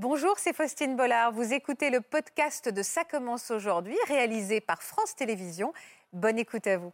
[0.00, 1.32] Bonjour, c'est Faustine Bollard.
[1.32, 5.72] Vous écoutez le podcast de Ça commence aujourd'hui, réalisé par France Télévisions.
[6.12, 6.92] Bonne écoute à vous.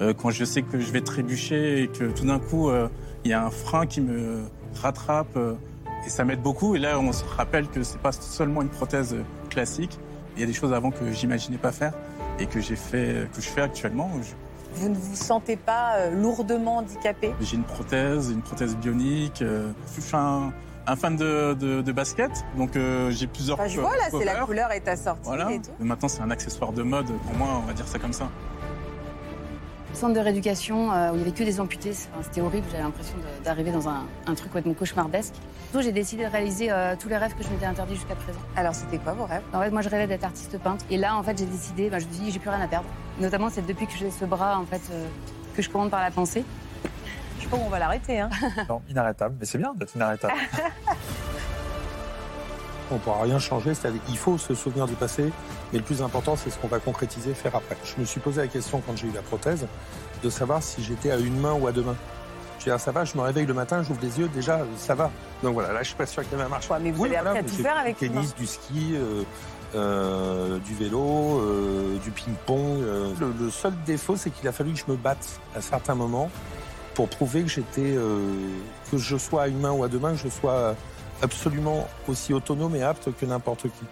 [0.00, 2.88] Euh, quand je sais que je vais trébucher et que tout d'un coup, euh,
[3.24, 4.42] il y a un frein qui me
[4.74, 5.54] rattrape, euh,
[6.04, 6.74] et ça m'aide beaucoup.
[6.74, 9.14] Et là, on se rappelle que c'est pas seulement une prothèse
[9.50, 10.00] classique.
[10.34, 11.94] Il y a des choses avant que j'imaginais pas faire
[12.40, 14.10] et que j'ai fait, que je fais actuellement.
[14.74, 17.32] Vous ne vous sentez pas lourdement handicapé?
[17.40, 19.42] J'ai une prothèse, une prothèse bionique.
[19.42, 20.52] je suis un,
[20.86, 22.72] un fan de, de, de, basket, donc
[23.10, 23.56] j'ai plusieurs.
[23.56, 25.50] Bah, je vois là, c'est la couleur est assortie voilà.
[25.52, 25.70] et tout.
[25.80, 27.06] Maintenant, c'est un accessoire de mode.
[27.06, 28.28] Pour moi, on va dire ça comme ça
[29.94, 31.92] centre de rééducation euh, où il n'y avait que des amputés.
[32.22, 35.34] C'était horrible, j'avais l'impression d'arriver dans un, un truc complètement cauchemardesque.
[35.80, 38.38] J'ai décidé de réaliser euh, tous les rêves que je m'étais interdit jusqu'à présent.
[38.56, 39.42] Alors c'était quoi vos rêves?
[39.52, 40.84] En fait, moi je rêvais d'être artiste peintre.
[40.88, 42.68] Et là, en fait, j'ai décidé, bah, je me suis dit, j'ai plus rien à
[42.68, 42.86] perdre.
[43.20, 45.06] Notamment, c'est depuis que j'ai ce bras, en fait, euh,
[45.56, 46.44] que je commande par la pensée.
[47.38, 48.20] Je sais pas où on va l'arrêter.
[48.20, 48.30] Hein.
[48.68, 49.34] non, inarrêtable.
[49.40, 50.34] Mais c'est bien d'être inarrêtable.
[52.90, 53.72] on ne pourra rien changer.
[54.08, 55.32] Il faut se souvenir du passé,
[55.72, 57.76] mais le plus important, c'est ce qu'on va concrétiser, faire après.
[57.84, 59.66] Je me suis posé la question quand j'ai eu la prothèse
[60.22, 61.96] de savoir si j'étais à une main ou à deux mains.
[62.58, 65.10] Je dis, ça va, je me réveille le matin, j'ouvre les yeux, déjà, ça va.
[65.42, 66.70] Donc voilà, là, je suis pas sûr que ma marche.
[66.70, 69.22] Ouais, mais vous oui, avez appris à tout faire avec Du tennis, du ski, euh,
[69.74, 72.80] euh, du vélo, euh, du ping-pong.
[73.20, 76.30] Le, le, seul défaut, c'est qu'il a fallu que je me batte à certains moments
[76.94, 78.18] pour prouver que j'étais, euh,
[78.90, 80.74] que je sois à une main ou à deux mains, que je sois
[81.22, 83.86] absolument aussi autonome et apte que n'importe qui.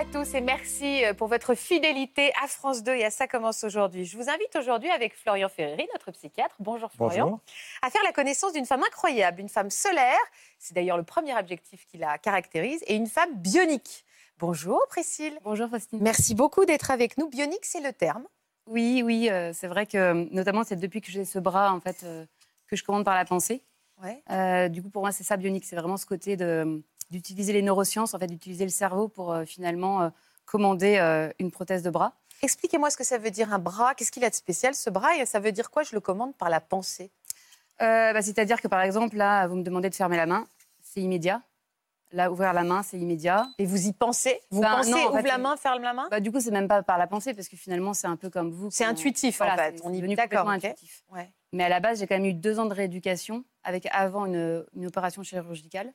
[0.00, 3.64] À tous et merci euh, pour votre fidélité à France 2 et à Ça commence
[3.64, 4.06] aujourd'hui.
[4.06, 6.54] Je vous invite aujourd'hui avec Florian Ferreri, notre psychiatre.
[6.58, 7.24] Bonjour Florian.
[7.24, 7.40] Bonjour.
[7.82, 10.16] À faire la connaissance d'une femme incroyable, une femme solaire.
[10.58, 14.06] C'est d'ailleurs le premier objectif qui la caractérise et une femme bionique.
[14.38, 15.38] Bonjour Priscille.
[15.44, 15.98] Bonjour Faustine.
[16.00, 17.28] Merci beaucoup d'être avec nous.
[17.28, 18.24] Bionique, c'est le terme.
[18.64, 22.04] Oui, oui, euh, c'est vrai que notamment c'est depuis que j'ai ce bras en fait
[22.04, 22.24] euh,
[22.68, 23.62] que je commande par la pensée.
[24.02, 24.22] Ouais.
[24.30, 25.66] Euh, du coup, pour moi, c'est ça bionique.
[25.66, 29.44] C'est vraiment ce côté de d'utiliser les neurosciences, en fait, d'utiliser le cerveau pour euh,
[29.44, 30.08] finalement euh,
[30.44, 32.14] commander euh, une prothèse de bras.
[32.42, 33.94] Expliquez-moi ce que ça veut dire un bras.
[33.94, 35.82] Qu'est-ce qu'il a de spécial ce bras et ça veut dire quoi?
[35.82, 37.10] Je le commande par la pensée.
[37.78, 40.46] bah, C'est-à-dire que par exemple, là, vous me demandez de fermer la main,
[40.82, 41.42] c'est immédiat.
[42.12, 43.46] Là, ouvrir la main, c'est immédiat.
[43.58, 44.40] Et vous y pensez?
[44.50, 46.08] Vous Ben, pensez, non, ouvre fait, la main, ferme la main?
[46.10, 48.30] Bah, du coup, c'est même pas par la pensée, parce que finalement, c'est un peu
[48.30, 48.68] comme vous.
[48.72, 49.80] C'est intuitif Voilà, en fait.
[49.84, 50.40] On y devenu d'accord.
[50.44, 51.04] complètement intuitif.
[51.12, 51.30] Ouais.
[51.52, 54.64] Mais à la base, j'ai quand même eu deux ans de rééducation, avec avant une,
[54.74, 55.92] une opération chirurgicale,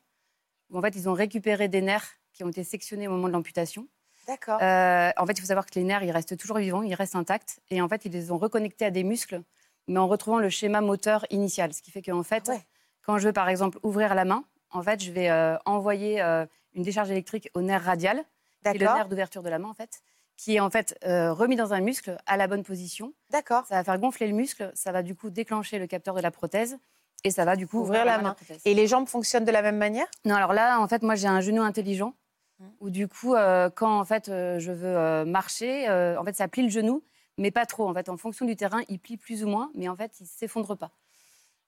[0.70, 3.32] où en fait, ils ont récupéré des nerfs qui ont été sectionnés au moment de
[3.32, 3.88] l'amputation.
[4.26, 4.58] D'accord.
[4.60, 7.16] Euh, en fait, il faut savoir que les nerfs, ils restent toujours vivants, ils restent
[7.16, 7.60] intacts.
[7.70, 9.42] Et en fait, ils les ont reconnectés à des muscles,
[9.86, 11.72] mais en retrouvant le schéma moteur initial.
[11.72, 12.60] Ce qui fait qu'en fait, ouais.
[13.02, 16.44] quand je veux, par exemple, ouvrir la main, en fait, je vais euh, envoyer euh,
[16.74, 18.24] une décharge électrique au nerf radial,
[18.62, 20.00] qui est le nerf d'ouverture de la main, en fait,
[20.36, 23.14] qui est en fait remis dans un muscle à la bonne position.
[23.30, 23.64] D'accord.
[23.66, 26.32] Ça va faire gonfler le muscle, ça va du coup déclencher le capteur de la
[26.32, 26.76] prothèse,
[27.26, 28.36] et ça va du coup Ouvrir la main.
[28.64, 30.06] Et les jambes fonctionnent de la même manière?
[30.24, 32.14] Non, alors là, en fait, moi, j'ai un genou intelligent.
[32.58, 32.64] Mm.
[32.80, 36.34] Où du coup, euh, quand en fait euh, je veux euh, marcher, euh, en fait,
[36.34, 37.02] ça plie le genou,
[37.36, 37.86] mais pas trop.
[37.88, 40.26] En fait, en fonction du terrain, il plie plus ou moins, mais en fait, il
[40.26, 40.90] s'effondre pas.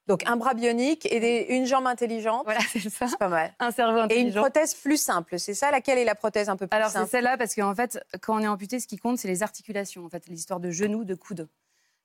[0.06, 2.44] Donc un bras bionique et des- une jambe intelligente.
[2.44, 3.06] Voilà, c'est ça.
[3.08, 3.52] C'est pas mal.
[3.58, 4.40] Un cerveau Et une intelligent.
[4.40, 7.10] prothèse plus simple, c'est ça Laquelle est la prothèse un peu plus Alors c'est simple?
[7.10, 10.06] celle-là parce qu'en fait, quand on est amputé, ce qui compte, c'est les articulations.
[10.06, 11.48] En fait, l'histoire de genou, de coude.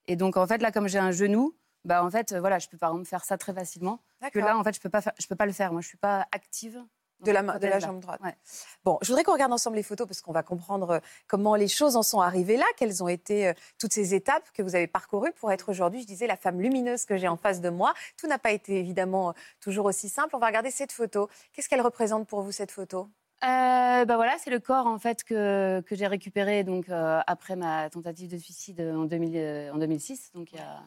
[0.08, 2.68] Et donc en fait, là, comme j'ai un genou, bah en fait, euh, voilà, je
[2.68, 4.00] peux par exemple faire ça très facilement.
[4.32, 5.72] Que là, en fait, je peux pas, faire- je peux pas le faire.
[5.72, 6.82] Moi, je suis pas active.
[7.22, 8.20] de la, de la jambe droite.
[8.22, 8.36] Ouais.
[8.84, 11.70] Bon, je voudrais qu'on regarde ensemble les photos parce qu'on va comprendre euh, comment les
[11.70, 14.88] choses en sont arrivées là, quelles ont été euh, toutes ces étapes que vous avez
[14.88, 17.94] parcourues pour être aujourd'hui, je disais, la femme lumineuse que j'ai en face de moi.
[18.18, 20.36] Tout n'a pas été évidemment toujours aussi simple.
[20.36, 21.30] On va regarder cette photo.
[21.54, 23.10] Qu'est-ce qu'elle représente pour vous cette photo?
[23.44, 27.58] Euh, bah voilà, c'est le corps en fait que, que j'ai récupéré donc euh, après
[27.58, 30.82] ma tentative de suicide en, 2000, euh, en 2006, donc il y, a,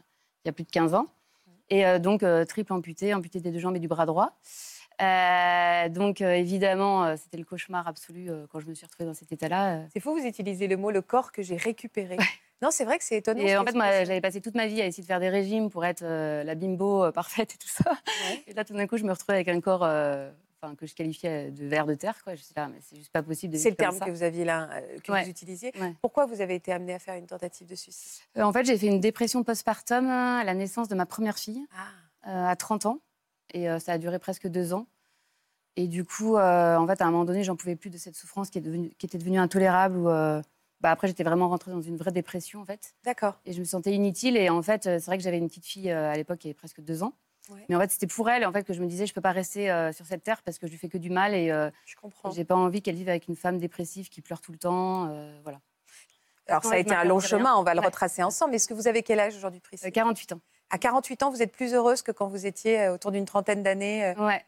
[0.47, 1.09] il y a plus de 15 ans.
[1.69, 4.33] Et euh, donc euh, triple amputé, amputé des deux jambes et du bras droit.
[5.03, 9.15] Euh, donc euh, évidemment, euh, c'était le cauchemar absolu quand je me suis retrouvée dans
[9.15, 9.81] cet état-là.
[9.93, 12.17] C'est faux, vous utilisez le mot le corps que j'ai récupéré.
[12.63, 13.41] Non, c'est vrai que c'est étonnant.
[13.41, 15.69] Et en fait, moi, j'avais passé toute ma vie à essayer de faire des régimes
[15.69, 17.91] pour être la bimbo parfaite et tout ça.
[17.91, 18.45] Ouais.
[18.47, 19.87] Et là, tout d'un coup, je me retrouvais avec un corps
[20.61, 22.23] enfin, que je qualifiais de ver de terre.
[22.25, 22.35] Quoi.
[22.35, 23.53] Je mais c'est juste pas possible.
[23.55, 25.25] de C'est le terme que vous aviez là, euh, que Ouais.
[25.25, 25.73] vous utilisiez.
[25.81, 25.95] Ouais.
[26.01, 28.23] Pourquoi vous avez été amenée à faire une tentative de suicide?
[28.37, 31.65] Euh, en fait, j'ai fait une dépression postpartum à la naissance de ma première fille
[32.25, 33.01] Ah, euh, à 30 ans.
[33.55, 34.87] Et euh, ça a duré presque deux ans.
[35.77, 38.49] Et du coup, en fait, à un moment donné, j'en pouvais plus de cette souffrance
[38.49, 39.99] qui, est devenue- qui était devenue intolérable.
[39.99, 42.95] Où, bah, après, j'étais vraiment rentrée dans une vraie dépression, en fait.
[43.05, 43.39] D'accord.
[43.45, 44.39] Et je me sentais inutile.
[44.39, 46.81] Et en fait, c'est vrai que j'avais une petite fille à l'époque qui avait presque
[46.81, 47.13] deux ans.
[47.51, 47.65] Ouais.
[47.69, 49.33] Mais en fait, c'était pour elle en fait, que je me disais, je peux pas
[49.33, 51.71] rester euh, sur cette terre parce que je lui fais que du mal et euh,
[51.85, 52.31] Je comprends.
[52.31, 55.09] j'ai pas envie qu'elle vive avec une femme dépressive qui pleure tout le temps.
[55.11, 55.61] euh, voilà.
[56.49, 57.87] Alors, ça a été un long chemin, on va le Ouais.
[57.87, 58.55] retracer ensemble.
[58.55, 60.41] Est-ce que vous avez quel âge aujourd'hui, Priscille Euh, 48 ans.
[60.71, 64.05] À 48 ans, vous êtes plus heureuse que quand vous étiez autour d'une trentaine d'années
[64.07, 64.15] euh.
[64.27, 64.45] Ouais.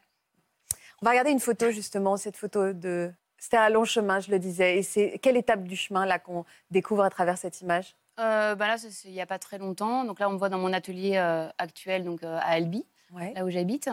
[1.01, 3.11] On va regarder une photo, justement, cette photo de.
[3.37, 4.77] C'était un long chemin, je le disais.
[4.77, 7.95] Et c'est quelle étape du chemin, là, qu'on découvre à travers cette image?
[8.19, 8.75] Euh, bah là,
[9.05, 10.03] il n'y a pas très longtemps.
[10.03, 13.33] Donc là, on me voit dans mon atelier euh, actuel, donc euh, à Albi, Ouais.
[13.33, 13.89] là où j'habite.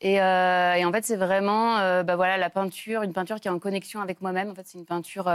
[0.00, 3.50] Et, euh, et en fait, c'est vraiment bah voilà, la peinture, une peinture qui est
[3.50, 4.50] en connexion avec moi-même.
[4.50, 5.30] En fait, c'est une peinture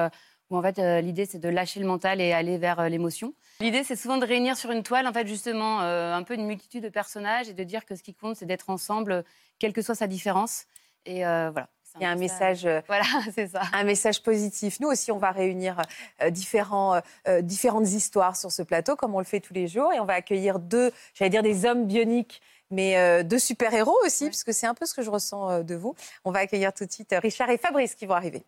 [0.50, 3.34] où en fait, l'idée, c'est de lâcher le mental et aller vers l'émotion.
[3.60, 6.84] L'idée, c'est souvent de réunir sur une toile, en fait, justement, un peu une multitude
[6.84, 9.24] de personnages et de dire que ce qui compte, c'est d'être ensemble,
[9.60, 10.66] quelle que soit sa différence.
[11.06, 11.70] Et voilà.
[12.00, 12.66] Il y a un message.
[12.66, 13.04] euh, Voilà,
[13.36, 13.62] c'est ça.
[13.74, 14.80] un message positif.
[14.80, 15.82] Nous aussi, on va réunir
[16.22, 19.92] euh, différents, euh, différentes histoires sur ce plateau, comme on le fait tous les jours.
[19.94, 24.24] Et on va accueillir deux, j'allais dire des hommes bioniques, mais euh, deux super-héros aussi,
[24.26, 24.30] Ouais.
[24.30, 25.94] parce que c'est un peu ce que je ressens euh, de vous.
[26.24, 28.44] On va accueillir tout de suite Richard et Fabrice qui vont arriver.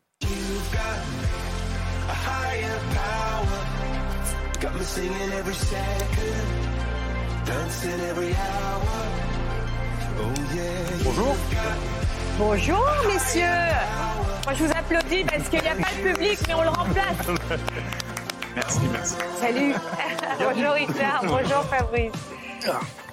[10.19, 10.33] Oh.
[11.03, 11.35] Bonjour.
[12.37, 13.43] Bonjour, messieurs
[14.45, 17.17] Moi, je vous applaudis parce qu'il n'y a pas de public, mais on le remplace.
[18.55, 19.15] Merci, merci.
[19.39, 19.73] Salut
[20.39, 22.11] Bonjour Richard, bonjour Fabrice.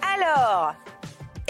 [0.03, 0.75] Alors,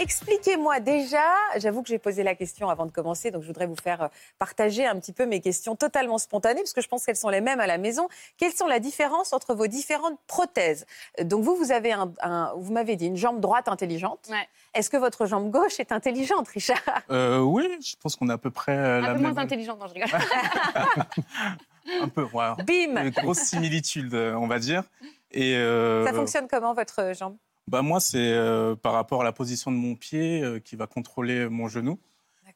[0.01, 1.23] expliquez-moi déjà,
[1.57, 4.07] j'avoue que j'ai posé la question avant de commencer, donc je voudrais vous faire euh,
[4.39, 7.41] partager un petit peu mes questions totalement spontanées, parce que je pense qu'elles sont les
[7.41, 8.07] mêmes à la maison.
[8.37, 10.85] Quelles sont la différence entre vos différentes prothèses?
[11.21, 14.27] Donc vous, vous avez un, un- vous m'avez dit une jambe droite intelligente.
[14.29, 14.47] Ouais.
[14.73, 16.81] Est-ce que votre jambe gauche est intelligente, Richard?
[17.09, 19.33] Euh, oui, je pense qu'on est à peu près euh, la Un peu même.
[19.33, 20.09] moins intelligente, non, je rigole.
[22.01, 22.53] Un peu, ouais.
[22.63, 24.83] Bim Une grosse similitude, euh, on va dire.
[25.31, 27.37] Et euh, Ça fonctionne comment, votre jambe?
[27.71, 30.87] Bah moi, c'est euh, par rapport à la position de mon pied euh, qui va
[30.87, 31.97] contrôler mon genou.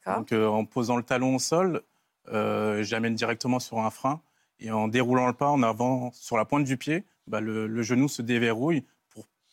[0.04, 1.82] Donc, euh, en posant le talon au sol,
[2.30, 4.20] j'amène directement sur un frein.
[4.60, 7.82] Et en déroulant le pas en avant sur la pointe du pied, bah, le, le
[7.82, 8.84] genou se déverrouille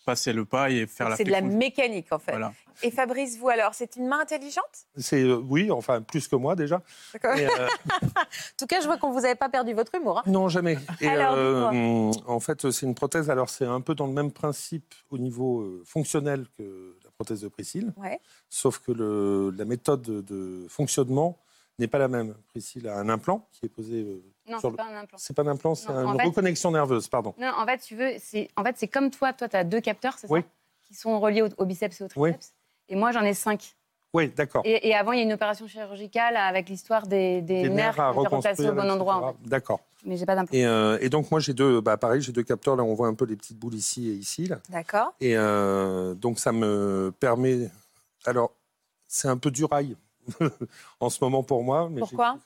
[0.04, 2.32] passer le pas et faire la C'est de la mécanique, en fait.
[2.32, 2.54] Voilà.
[2.82, 4.64] Et Fabrice, vous alors, c'est une main intelligente?
[4.98, 6.82] C'est euh, oui, enfin plus que moi déjà.
[7.24, 10.20] Euh, En tout cas, je vois qu'on vous avait pas perdu votre humour.
[10.20, 10.24] hein.
[10.26, 10.78] non, jamais.
[11.02, 13.30] Et, Alors, euh, en fait, c'est une prothèse.
[13.30, 17.42] Alors, c'est un peu dans le même principe au niveau euh, fonctionnel que la prothèse
[17.42, 18.20] de Priscille, Ouais.
[18.50, 21.38] sauf que le- la méthode de, de fonctionnement
[21.80, 22.36] n'est pas la même.
[22.50, 24.24] Priscille a un implant qui est posé.
[24.48, 25.18] Non, c'est le- pas un implant.
[25.18, 27.34] c'est pas un implant, c'est une fait- reconnexion nerveuse, pardon.
[27.38, 29.32] Non, en fait, tu veux, c'est en fait c'est comme toi.
[29.34, 30.42] Toi, tu as deux capteurs, c'est Oui.
[30.42, 30.48] ça
[30.88, 32.32] Qui sont reliés au, au biceps et au Oui.
[32.32, 32.54] triceps.
[32.90, 33.74] Et moi, j'en ai cinq.
[34.14, 34.62] Oui, d'accord.
[34.66, 37.96] Et, et avant, il y a une opération chirurgicale avec l'histoire des, des Des nerfs
[38.14, 39.16] replacés au bon endroit.
[39.16, 39.38] en fait.
[39.50, 39.80] D'accord.
[40.06, 40.56] Mais j'ai pas d'implant.
[40.56, 42.76] Et, euh, et donc moi j'ai deux, bah pareil, j'ai deux capteurs.
[42.76, 44.46] Là on voit un peu les petites boules ici et ici.
[44.48, 44.60] Là.
[44.70, 45.14] D'accord.
[45.22, 47.72] Et euh, donc ça me permet.
[48.26, 48.52] Alors
[49.08, 49.96] c'est un peu du rail
[51.00, 51.88] en ce moment pour moi.
[51.90, 52.38] Mais Pourquoi?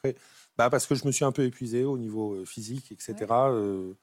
[0.58, 3.16] Bah, Parce que je me suis un peu épuisé au niveau euh, physique, etc.
[3.32, 3.94] Euh,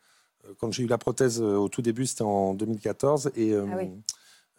[0.46, 3.32] euh, quand j'ai eu la prothèse au tout début, c'était en 2014.
[3.36, 3.90] Et Ah oui.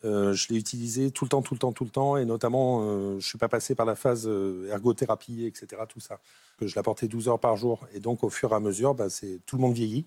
[0.04, 2.18] euh, je l'ai utilisé tout le temps, tout le temps, tout le temps.
[2.18, 5.82] Et notamment, euh, je ne suis pas passé par la phase euh, ergothérapie, etc.
[5.88, 6.20] Tout ça.
[6.58, 7.86] Que je la portais 12 heures par jour.
[7.94, 10.06] Et donc, au fur et à mesure, bah, c'est tout le monde vieillit.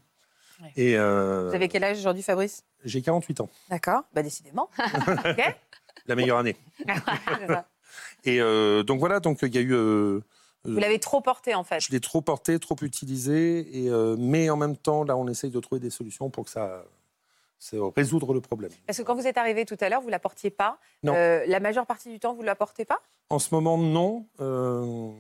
[0.61, 0.73] Ouais.
[0.76, 2.64] Et Vous avez quel âge aujourd'hui, Fabrice?
[2.84, 4.02] J'ai 48 ans, D'accord.
[4.12, 4.69] Bah, décidément.
[6.06, 6.56] la meilleure année.
[8.24, 8.39] Et
[8.84, 10.20] donc voilà, donc il y a eu.
[10.69, 11.81] Euh, Vous l'avez trop porté, en fait.
[11.81, 15.51] je l'ai trop porté, trop utilisé, et, euh, mais en même temps, là, on essaye
[15.51, 16.84] de trouver des solutions pour que ça,
[17.58, 18.70] c'est résoudre le problème.
[18.87, 20.79] Parce que quand vous êtes arrivé tout à l'heure, vous la portiez pas.
[21.03, 21.15] Non.
[21.15, 23.01] Euh, la majeure partie du temps, vous la portez pas?
[23.31, 25.10] En ce moment, non, euh,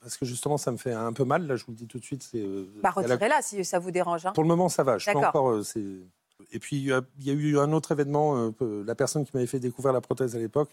[0.00, 1.46] parce que justement, ça me fait un peu mal.
[1.46, 2.22] Là, je vous le dis tout de suite.
[2.22, 4.26] C'est, Bah, la- retirez-la si ça vous dérange.
[4.26, 4.32] hein.
[4.32, 4.96] Pour le moment, ça va.
[4.98, 5.28] Je peux D'accord.
[5.28, 5.50] encore.
[5.50, 5.82] euh, c'est...
[6.52, 8.52] Et puis, il y a- il y a eu un autre événement.
[8.60, 10.70] la personne qui m'avait fait découvrir la prothèse à l'époque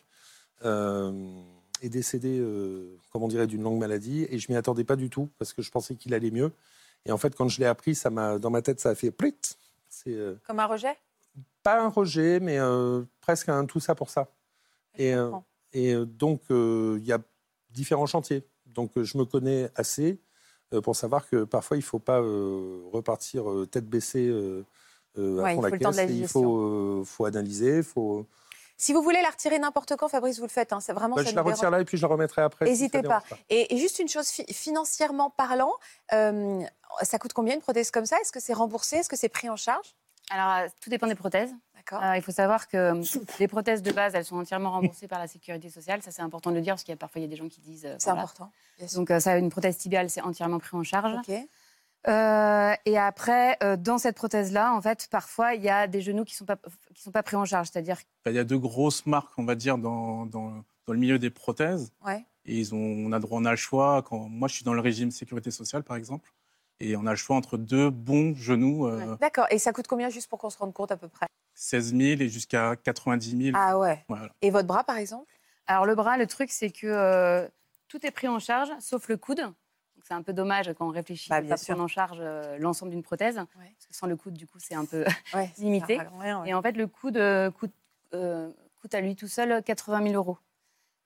[0.63, 1.11] euh,
[1.81, 4.25] est décédée, euh, comme on dirait, d'une longue maladie.
[4.29, 6.51] Et je m'y attendais pas du tout, parce que je pensais qu'il allait mieux.
[7.05, 9.11] Et en fait, quand je l'ai appris, ça m'a, dans ma tête, ça a fait
[9.11, 9.35] plit.
[9.89, 10.95] C'est euh, Comme un rejet?
[11.63, 14.27] pas un rejet, mais euh, presque un tout ça pour ça.
[14.97, 15.13] Et,
[15.73, 17.19] et donc, il y a
[17.71, 18.45] différents chantiers.
[18.67, 20.19] Donc, je me connais assez
[20.83, 24.31] pour savoir que parfois, il ne faut pas repartir tête baissée
[25.17, 26.11] euh, Ouais, il faut la caisse.
[26.11, 27.83] il faut, euh, faut analyser.
[27.83, 28.25] Faut...
[28.77, 30.73] Si vous voulez la retirer n'importe quand, Fabrice, vous le faites.
[30.73, 30.79] hein.
[30.81, 32.65] C'est vraiment Bah, ça je la dérange retire là et puis je la remettrai après.
[32.65, 33.23] N'hésitez pas.
[33.49, 35.71] Et, et juste une chose, fi- financièrement parlant,
[36.13, 36.61] euh,
[37.01, 38.17] ça coûte combien une prothèse comme ça?
[38.19, 38.97] Est-ce que c'est remboursé?
[38.97, 39.95] Est-ce que c'est pris en charge?
[40.29, 41.53] Alors, euh, tout dépend des prothèses.
[41.75, 42.03] D'accord.
[42.03, 43.03] Euh, il faut savoir que euh,
[43.39, 46.01] les prothèses de base, elles sont entièrement remboursées par la sécurité sociale.
[46.01, 47.35] Ça, c'est important de le dire parce qu'il y a parfois il y a des
[47.35, 47.85] gens qui disent.
[47.85, 48.23] euh, c'est voilà.
[48.23, 48.51] important.
[48.79, 48.99] Bien sûr.
[48.99, 51.13] Donc, euh, ça, une prothèse tibiale, c'est entièrement pris en charge.
[51.13, 51.33] Ok.
[52.07, 56.23] Euh, et après, euh, dans cette prothèse-là, en fait, parfois, il y a des genoux
[56.23, 56.57] qui ne sont, pas-
[56.93, 57.69] qui sont pas pris en charge.
[57.71, 57.97] C'est-à-dire
[58.27, 61.29] Il y a deux grosses marques, on va dire, dans, dans, dans le milieu des
[61.29, 61.91] prothèses.
[62.05, 62.23] Ouais.
[62.45, 64.03] Et ils ont, on, a, droit- on a le choix.
[64.03, 66.31] Quand, moi, je suis dans le régime sécurité sociale, par exemple.
[66.79, 69.47] Et on a le choix entre deux bons genoux, euh, D'accord.
[69.49, 71.25] Et ça coûte combien juste pour qu'on se rende compte à peu près?
[71.53, 73.57] 16 000 et jusqu'à 90 000.
[73.57, 74.03] Ah ouais.
[74.09, 74.27] Voilà.
[74.41, 75.31] Et votre bras, par exemple?
[75.67, 77.47] Alors le bras, le truc, c'est que euh,
[77.87, 79.41] tout est pris en charge, sauf le coude.
[80.07, 81.73] C'est un peu dommage quand on réfléchit Bah, à pas sûr.
[81.73, 83.35] prendre en charge euh, l'ensemble d'une prothèse.
[83.37, 85.03] Parce que sans le coude, du coup, c'est un peu...
[85.33, 85.51] Ouais.
[85.57, 85.99] Limité.
[86.19, 86.49] rien, ouais.
[86.49, 87.73] Et en fait, le coude euh, coûte,
[88.13, 90.37] euh, coûte à lui tout seul 80 000 euros.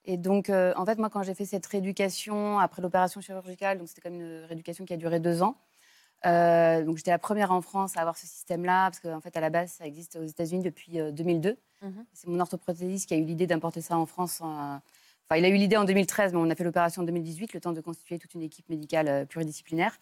[0.03, 3.88] Et donc, euh, en fait, moi, quand j'ai fait cette rééducation après l'opération chirurgicale, donc
[3.88, 5.56] c'était comme une rééducation qui a duré deux ans.
[6.25, 9.39] euh, donc j'étais la première en France à avoir ce système-là, parce qu'en fait, à
[9.39, 11.58] la base, ça existe aux États-Unis depuis euh, 2002.
[11.82, 12.06] Mhm.
[12.12, 14.41] C'est mon orthoprothésiste qui a eu l'idée d'importer ça en France.
[14.41, 14.82] en-
[15.31, 17.59] Enfin, il a eu l'idée en 2013, mais on a fait l'opération en 2018, le
[17.62, 19.95] temps de constituer toute une équipe médicale euh, pluridisciplinaire.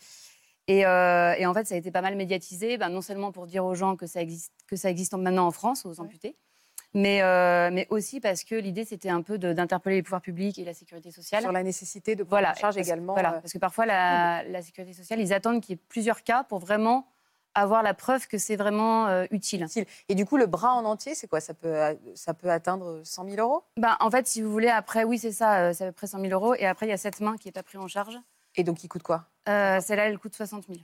[0.67, 3.46] Et, euh, et en fait, ça a été pas mal médiatisé, ben, non seulement pour
[3.46, 6.38] dire aux gens que ça existe, que ça existe maintenant en France, aux amputés,
[6.93, 10.63] mais, euh, mais aussi parce que l'idée, c'était un peu d'interpeller les pouvoirs publics et
[10.63, 11.41] la sécurité sociale.
[11.41, 13.12] Sur la nécessité de prendre Voilà, en charge parce- également.
[13.13, 16.46] Voilà, parce que parfois, la, la sécurité sociale, ils attendent qu'il y ait plusieurs cas
[16.46, 17.05] pour vraiment
[17.61, 19.63] avoir la preuve que c'est vraiment euh, utile.
[19.63, 19.85] utile.
[20.09, 21.39] Et du coup, le bras en entier, c'est quoi?
[21.39, 23.63] Ça peut, euh, ça peut atteindre 100 000 euros?
[23.77, 26.07] Ben, en fait, si vous voulez, après, oui, c'est ça, euh, c'est à peu près
[26.07, 26.53] 100 000 euros.
[26.55, 28.17] Et après, il y a cette main qui n'est pas prise en charge.
[28.55, 29.25] Et donc, il coûte quoi?
[29.49, 30.79] Euh, Celle-là, elle coûte 60 000.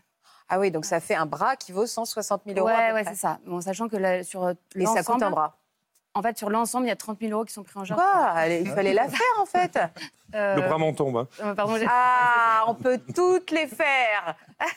[0.49, 2.67] Ah oui, donc ça fait un bras qui vaut 160 000 euros.
[2.67, 3.39] Ouais, ouais, c'est ça.
[3.45, 5.57] Bon, sachant que là, sur euh, Et ça coûte un l'ensemble, bras.
[6.15, 8.01] en fait, sur l'ensemble, il y a 30 000 euros qui sont pris en charge.
[8.49, 9.79] Il fallait la faire en fait.
[10.35, 11.15] Euh, Le bras m'en tombe.
[11.17, 11.27] hein.
[11.41, 14.35] euh, pardon, Ah, on peut toutes les faire.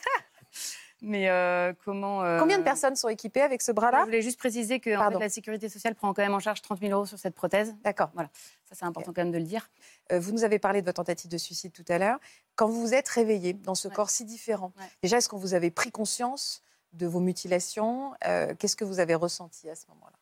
[1.01, 4.39] mais euh, comment euh, Combien de personnes sont équipées avec ce Je bras-là voulais juste
[4.39, 7.05] préciser que en fait, la sécurité sociale prend quand même en charge 30 000 euros
[7.05, 7.75] sur cette prothèse.
[7.83, 8.09] D'accord.
[8.15, 9.69] Ça, c'est important quand même de le dire.
[10.11, 12.19] Euh, Vous nous avez parlé de votre tentative de suicide tout à l'heure.
[12.55, 13.93] Quand vous vous êtes réveillé dans ce Ouais.
[13.93, 14.85] corps si différent, Ouais.
[15.03, 16.63] déjà, est-ce que vous avez pris conscience
[16.93, 18.13] de vos mutilations?
[18.59, 20.16] Qu'est-ce que vous avez ressenti à ce moment-là?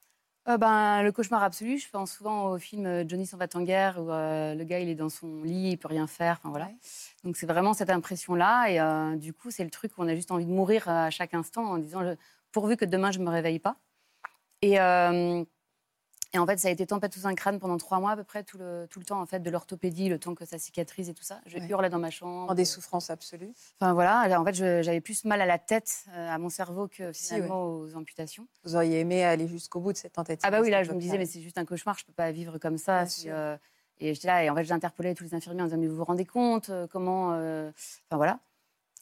[0.47, 3.61] Euh, ben, le cauchemar absolu, je pense souvent au film euh, Johnny s'en va en
[3.61, 6.37] guerre où euh, le gars il est dans son lit, il peut rien faire.
[6.39, 6.65] Enfin, voilà.
[6.65, 6.75] Ouais.
[7.23, 8.69] Donc c'est vraiment cette impression-là.
[8.69, 11.09] Et euh, du coup, c'est le truc où on a juste envie de mourir à
[11.09, 12.15] chaque instant en disant
[12.51, 13.77] pourvu que demain je me réveille pas.
[14.61, 14.77] Et,
[16.35, 18.23] et en fait, ça a été tempête sous un crâne pendant trois mois à peu
[18.25, 21.09] près, tout le, tout le temps en fait, de l'orthopédie, le temps que ça cicatrise
[21.09, 21.39] et tout ça.
[21.45, 21.65] Je Ouais.
[21.69, 22.51] hurlais dans ma chambre.
[22.51, 26.29] En des souffrances absolues Enfin voilà, en fait, j'avais plus mal à la tête, euh,
[26.29, 28.45] à mon cerveau que Si, finalement aux amputations.
[28.65, 30.99] Vous auriez aimé aller jusqu'au bout de cette tentative Ah bah oui, là, je me
[30.99, 33.05] disais, mais c'est juste un cauchemar, je peux pas vivre comme ça.
[33.27, 33.57] Euh,
[34.01, 36.03] Et j'étais là, et en fait, j'interpellais tous les infirmiers en disant, mais vous vous
[36.03, 37.31] rendez compte euh, comment...
[37.33, 37.71] euh,
[38.09, 38.39] Enfin voilà.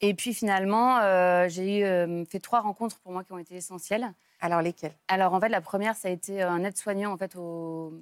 [0.01, 3.55] Et puis finalement, euh, j'ai eu, euh, fait trois rencontres pour moi qui ont été
[3.55, 4.13] essentielles.
[4.43, 7.93] Alors lesquelles Alors en fait, la première, ça a été un aide-soignant en fait au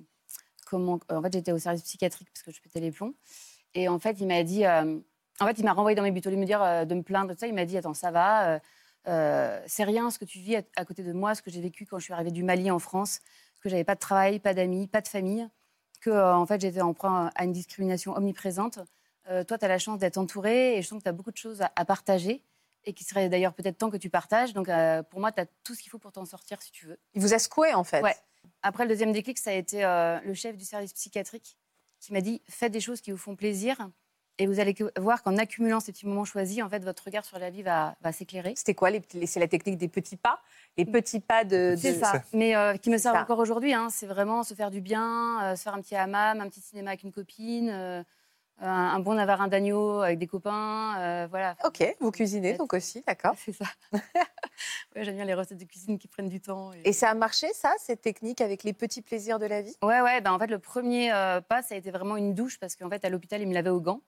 [0.66, 3.14] comment en fait j'étais au service psychiatrique parce que je pétais les plombs.
[3.76, 5.00] Et en fait il m'a dit euh,
[5.40, 7.34] en fait il m'a renvoyé dans mes lieu de me dire euh, de me plaindre
[7.34, 8.60] tout ça il m'a dit attends ça va
[9.08, 11.86] euh, c'est rien ce que tu vis à, côté de moi ce que j'ai vécu
[11.86, 13.20] quand je suis arrivée du Mali en France
[13.60, 15.48] que j'avais pas de travail pas d'amis pas de famille
[16.00, 18.80] que en fait j'étais en proie à une discrimination omniprésente.
[19.28, 21.38] Toi tu as la chance d'être entourée et je sens que tu as beaucoup de
[21.38, 22.44] choses à partager
[22.86, 25.46] et qui serait d'ailleurs peut-être temps que tu partages donc euh, pour moi tu as
[25.64, 27.84] tout ce qu'il faut pour t'en sortir si tu veux Il vous a secoué en
[27.84, 28.02] fait.
[28.02, 28.16] Ouais.
[28.64, 31.58] Après, le deuxième déclic, ça a été euh, le chef du service psychiatrique
[32.00, 33.90] qui m'a dit faites des choses qui vous font plaisir
[34.38, 37.38] et vous allez voir qu'en accumulant ces petits moments choisis, en fait, votre regard sur
[37.38, 38.54] la vie va, va s'éclairer.
[38.56, 38.90] C'était quoi
[39.26, 40.42] C'est la technique des petits pas?
[40.78, 41.76] Les petits pas de.
[41.78, 43.22] C'est ça, mais euh, qui me sert ça.
[43.22, 43.74] encore aujourd'hui.
[43.74, 43.90] hein.
[43.92, 46.92] C'est vraiment se faire du bien, euh, se faire un petit hammam, un petit cinéma
[46.92, 48.04] avec une copine, euh,
[48.62, 50.96] un, un bon navarin d'agneau avec des copains.
[51.00, 51.56] euh, voilà.
[51.66, 53.34] Ok, vous cuisinez donc aussi, d'accord.
[53.38, 53.66] C'est ça.
[54.96, 56.72] Ouais, J'aime bien les recettes de cuisine qui prennent du temps.
[56.84, 59.76] Et ça a marché, ça, cette technique avec les petits plaisirs de la vie?
[59.82, 60.22] Ouais, ouais.
[60.22, 62.90] Ben, en fait, le premier euh, pas, ça a été vraiment une douche parce qu'en
[62.90, 64.02] fait, à l'hôpital, ils me lavaient au gant.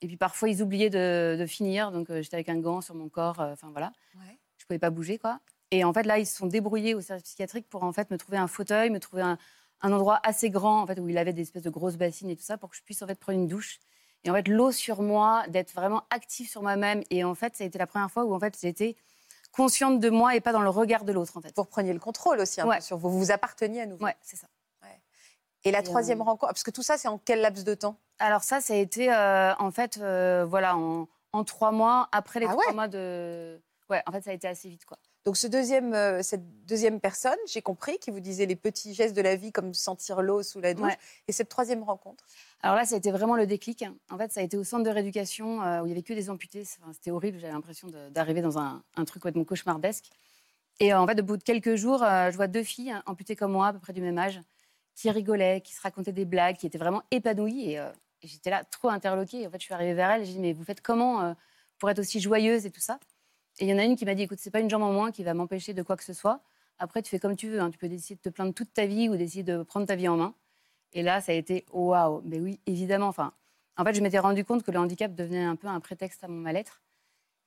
[0.00, 1.90] Et puis parfois, ils oubliaient de, de finir.
[1.90, 3.40] Donc, euh, j'étais avec un gant sur mon corps.
[3.40, 3.92] Enfin, voilà.
[4.14, 4.38] Ouais.
[4.56, 5.40] Je pouvais pas bouger, quoi.
[5.70, 8.16] Et en fait, là, ils se sont débrouillés au service psychiatrique pour en fait me
[8.16, 9.36] trouver un fauteuil, me trouver un,
[9.80, 12.36] un endroit assez grand, en fait, où il avait des espèces de grosses bassines et
[12.36, 13.78] tout ça, pour que je puisse en fait prendre une douche.
[14.24, 17.02] Et en fait, l'eau sur moi, d'être vraiment active sur moi-même.
[17.10, 18.96] Et en fait, ça a été la première fois où en fait, j'étais
[19.52, 21.52] consciente de moi et pas dans le regard de l'autre, en fait.
[21.56, 22.80] Vous repreniez le contrôle aussi Ouais.
[22.80, 23.10] sur vous.
[23.10, 24.04] Vous apparteniez à nouveau.
[24.04, 24.48] Ouais, c'est ça.
[25.64, 27.74] Et la Et, troisième euh, rencontre, parce que tout ça, c'est en quel laps de
[27.74, 27.96] temps?
[28.20, 32.38] Alors ça, ça a été euh, en fait, euh, voilà, en, en trois mois après
[32.38, 33.60] les Ah trois mois de.
[33.90, 34.98] Ouais, en fait, ça a été assez vite, quoi.
[35.24, 39.14] Donc ce deuxième, euh, cette deuxième personne, j'ai compris, qui vous disait les petits gestes
[39.16, 40.86] de la vie comme sentir l'eau sous la douche.
[40.86, 40.98] Ouais.
[41.26, 42.24] Et cette troisième rencontre
[42.62, 43.84] Alors là, ça a été vraiment le déclic.
[44.10, 46.14] En fait, ça a été au centre de rééducation euh, où il y avait que
[46.14, 46.62] des amputés.
[46.80, 47.38] Enfin, C'était horrible.
[47.38, 50.08] J'avais l'impression d'arriver dans un, un truc complètement cauchemardesque.
[50.80, 53.02] Et euh, en fait, au bout de quelques jours, euh, je vois deux filles hein,
[53.06, 54.40] amputées comme moi, à peu près du même âge,
[54.94, 57.72] qui rigolaient, qui se racontaient des blagues, qui étaient vraiment épanouies.
[57.72, 59.42] Et, et j'étais là trop interloquée.
[59.42, 60.24] Et en fait, je suis arrivée vers elles.
[60.24, 61.34] J'ai dit mais vous faites comment
[61.78, 62.98] pour être aussi joyeuse et tout ça?
[63.58, 64.92] Et il y en a une qui m'a dit, écoute, c'est pas une jambe en
[64.92, 66.40] moins qui va m'empêcher de quoi que ce soit.
[66.78, 67.60] Après, tu fais comme tu veux.
[67.60, 67.70] hein.
[67.70, 70.08] Tu peux décider de te plaindre toute ta vie ou décider de prendre ta vie
[70.08, 70.34] en main.
[70.92, 72.22] Et là, ça a été waouh.
[72.24, 73.08] Mais oui, évidemment.
[73.08, 73.32] Enfin,
[73.76, 76.28] en fait, je m'étais rendu compte que le handicap devenait un peu un prétexte à
[76.28, 76.80] mon mal-être.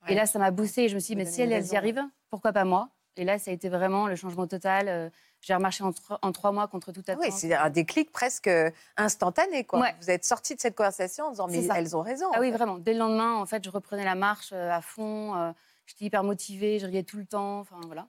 [0.06, 0.12] Ouais.
[0.12, 0.88] Et là, ça m'a boosté.
[0.88, 2.90] Je me suis dit, mais si elles, y arrivent, pourquoi pas moi?
[3.16, 4.88] Et là, ça a été vraiment le changement total.
[4.88, 7.24] Euh, J'ai remarché en, tro- en trois mois contre toute Ah attente.
[7.24, 8.48] Oui, c'est un déclic presque
[8.96, 9.64] instantané.
[9.64, 9.80] Quoi.
[9.80, 9.94] Ouais.
[10.00, 11.78] Vous êtes sorti de cette conversation en disant mais ça.
[11.78, 12.26] elles ont raison.
[12.34, 12.56] Ah oui, fait.
[12.56, 12.78] vraiment.
[12.78, 15.54] Dès le lendemain, en fait, je reprenais la marche euh, à fond.
[15.92, 17.58] J'étais hyper motivée, je riais tout le temps.
[17.60, 18.08] Enfin, voilà.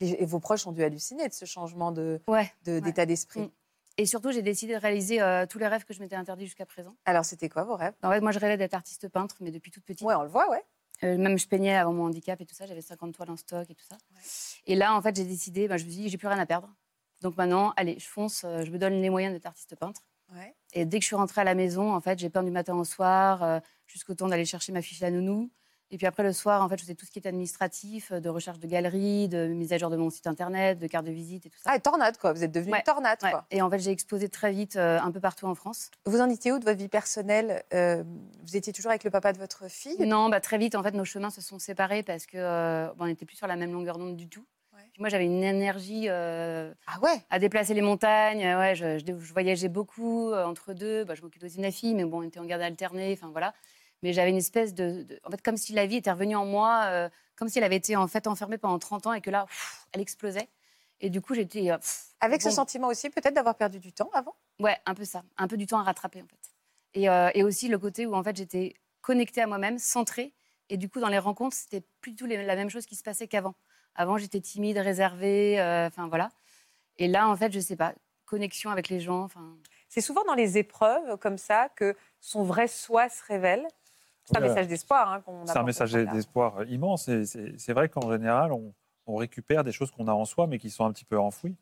[0.00, 2.52] Et, et vos proches ont dû halluciner de ce changement de- Ouais.
[2.64, 3.42] de- d'état d'esprit.
[3.42, 3.50] Mm.
[3.98, 6.66] Et surtout, j'ai décidé de réaliser euh, tous les rêves que je m'étais interdits jusqu'à
[6.66, 6.96] présent.
[7.04, 7.94] Alors, c'était quoi vos rêves?
[8.02, 10.04] En fait, moi, je rêvais d'être artiste peintre, mais depuis toute petite.
[10.06, 10.64] Ouais, on le voit, ouais.
[11.04, 13.68] Euh, même je peignais avant mon handicap et tout ça, j'avais 50 toiles en stock
[13.70, 13.96] et tout ça.
[14.66, 16.46] Et là, en fait, j'ai décidé, bah, je me suis dit, j'ai plus rien à
[16.46, 16.68] perdre.
[17.20, 20.02] Donc maintenant, allez, je fonce, euh, je me donne les moyens d'être artiste peintre.
[20.34, 20.54] ouais.
[20.72, 22.74] Et dès que je suis rentrée à la maison, en fait, j'ai peint du matin
[22.76, 25.50] au soir, euh, jusqu'au temps d'aller chercher ma fiche à nounou.
[25.94, 28.20] Et puis après, le soir, en fait, je faisais tout ce qui était administratif, euh,
[28.20, 31.12] de recherche de galeries, de mise à jour de mon site internet, de carte de
[31.12, 31.70] visite et tout ça.
[31.70, 32.32] Ah, et tornade, quoi.
[32.32, 33.30] Vous êtes devenue Ouais, une tornade, Ouais.
[33.30, 33.44] quoi.
[33.50, 35.90] Et en fait, j'ai exposé très vite euh, un peu partout en France.
[36.06, 38.02] Vous en étiez où de votre vie personnelle Euh,
[38.42, 39.98] Vous étiez toujours avec le papa de votre fille?
[40.06, 42.94] Non, bah, très vite, en fait, nos chemins se sont séparés parce que euh, bah,
[43.00, 44.46] on n'était plus sur la même longueur d'onde du tout.
[44.72, 44.80] Ouais.
[44.98, 47.20] Moi, j'avais une énergie Ah ouais?
[47.28, 48.40] à déplacer les montagnes.
[48.56, 51.04] Ouais, je, je- je voyageais beaucoup entre deux.
[51.04, 53.12] Bah, je m'occupais aussi de ma fille, mais bon, on était en garde alternée.
[53.12, 53.52] Enfin voilà.
[54.02, 56.44] Mais j'avais une espèce de, de- en fait, comme si la vie était revenue en
[56.46, 59.30] moi, euh, comme si elle avait été en fait enfermée pendant 30 ans et que
[59.30, 60.48] là, pff, elle explosait.
[61.00, 61.78] Et du coup, j'étais euh,
[62.20, 64.34] Avec ce sentiment aussi, peut-être d'avoir perdu du temps avant?
[64.60, 66.38] Ouais, un peu ça, un peu du temps à rattraper en fait.
[66.94, 70.32] Et, euh, et aussi le côté où en fait j'étais connectée à moi-même, centrée,
[70.68, 72.94] et du coup dans les rencontres c'était plus du tout les- la même chose qui
[72.94, 73.54] se passait qu'avant.
[73.94, 76.28] Avant j'étais timide, réservée, euh, enfin voilà.
[76.98, 77.94] Et là en fait je sais pas,
[78.26, 79.56] connexion avec les gens, enfin.
[79.88, 83.66] C'est souvent dans les épreuves comme ça que son vrai soi se révèle.
[84.24, 87.04] C'est un message d'espoir hein, C'est un message d'espoir immense.
[87.04, 88.72] C'est c'est vrai qu'en général, on,
[89.06, 91.56] on récupère des choses qu'on a en soi, mais qui sont un petit peu enfouies.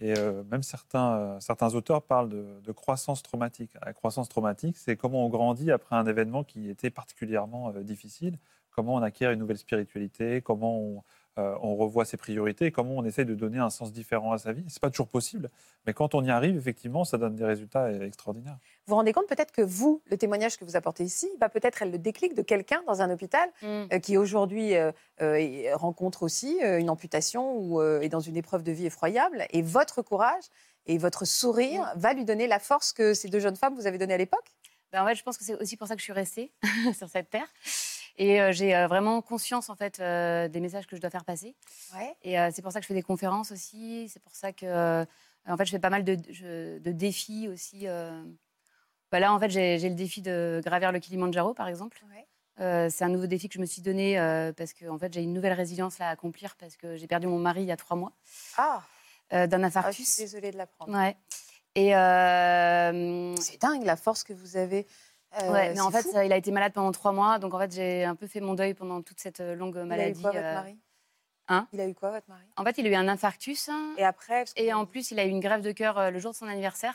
[0.00, 3.74] Et euh, même certains, euh, certains auteurs parlent de, de croissance traumatique.
[3.84, 8.38] La croissance traumatique, c'est comment on grandit après un événement qui était particulièrement euh, difficile,
[8.70, 11.02] comment on acquiert une nouvelle spiritualité, comment on,
[11.38, 14.52] euh, on revoit ses priorités, comment on essaye de donner un sens différent à sa
[14.52, 14.64] vie.
[14.68, 15.50] C'est pas toujours possible,
[15.86, 18.58] mais quand on y arrive, effectivement, ça donne des résultats euh, extraordinaires.
[18.86, 21.82] Vous vous rendez compte peut-être que vous, le témoignage que vous apportez ici, va peut-être
[21.82, 24.92] être le déclic de quelqu'un dans un hôpital euh, qui aujourd'hui euh,
[25.22, 28.86] euh, et rencontre aussi euh, une amputation ou euh, est dans une épreuve de vie
[28.86, 29.46] effroyable.
[29.50, 30.44] Et votre courage
[30.86, 33.98] et votre sourire va lui donner la force que ces deux jeunes femmes vous avez
[33.98, 34.44] donnée à l'époque?
[34.92, 36.52] Ben, en fait, je pense que c'est aussi pour ça que je suis restée
[36.98, 37.48] sur cette terre.
[38.16, 41.24] Et euh, j'ai euh, vraiment conscience en fait euh, des messages que je dois faire
[41.24, 41.54] passer.
[41.94, 42.14] ouais.
[42.22, 44.08] Et c'est pour ça que je fais des conférences aussi.
[44.08, 45.04] C'est pour ça que,
[45.46, 47.86] en fait, je fais pas mal de, je- de défis aussi.
[49.12, 52.02] Bah là, en fait, j'ai le défi de gravir le Kilimanjaro, par exemple.
[52.10, 52.88] Ouais.
[52.90, 54.16] C'est un nouveau défi que je me suis donné
[54.56, 57.26] parce que, en fait, j'ai une nouvelle résilience là, à accomplir parce que j'ai perdu
[57.26, 58.12] mon mari il y a trois mois
[58.56, 58.82] Ah,
[59.30, 60.16] d'un ah, je suis infarctus.
[60.18, 60.96] désolée de l'apprendre.
[60.96, 61.16] ouais.
[61.76, 61.90] Et
[63.42, 64.86] C'est dingue la force que vous avez.
[65.42, 67.58] Euh, ouais, mais en fait, ça, il a été malade pendant trois mois, donc en
[67.58, 69.88] fait, j'ai un peu fait mon deuil pendant toute cette euh, longue Il a eu
[69.88, 70.22] maladie.
[70.22, 70.54] quoi, votre euh.
[70.54, 70.78] mari?
[71.48, 71.68] Hein?
[71.72, 72.44] Il a eu quoi, votre mari?
[72.56, 73.68] En fait, il a eu un infarctus.
[73.98, 76.32] Et après Et en plus, il a eu une grève de cœur euh, le jour
[76.32, 76.94] de son anniversaire.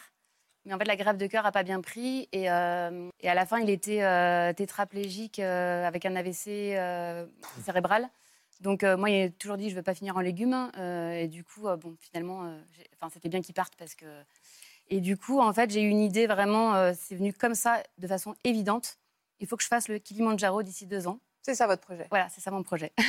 [0.66, 2.28] Mais en fait, la grève de cœur n'a pas bien pris.
[2.32, 7.26] Et, euh, et à la fin, il était euh, tétraplégique euh, avec un AVC euh,
[7.64, 8.10] cérébral.
[8.60, 10.70] Donc, euh, moi, il a toujours dit je ne veux pas finir en légumes.
[10.78, 12.60] Euh, et du coup, euh, bon, finalement, euh,
[13.00, 14.06] enfin, c'était bien qu'il parte parce que.
[14.90, 16.74] Et du coup, en fait, j'ai eu une idée vraiment.
[16.76, 18.98] euh, c'est venu comme ça, de façon évidente.
[19.40, 21.20] Il faut que je fasse le Kilimanjaro d'ici deux ans.
[21.44, 22.08] C'est ça votre projet?
[22.10, 22.92] Voilà, c'est ça mon projet.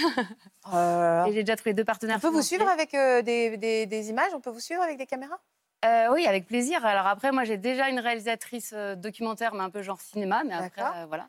[0.74, 2.16] Euh, Et j'ai déjà trouvé deux partenaires.
[2.18, 4.30] on peut vous suivre avec euh, des, des- des images?
[4.34, 5.40] On peut vous suivre avec des caméras?
[6.12, 6.84] Oui, avec plaisir.
[6.84, 11.06] Alors après, moi, j'ai déjà une réalisatrice documentaire, mais un peu genre cinéma, mais après,
[11.06, 11.28] voilà.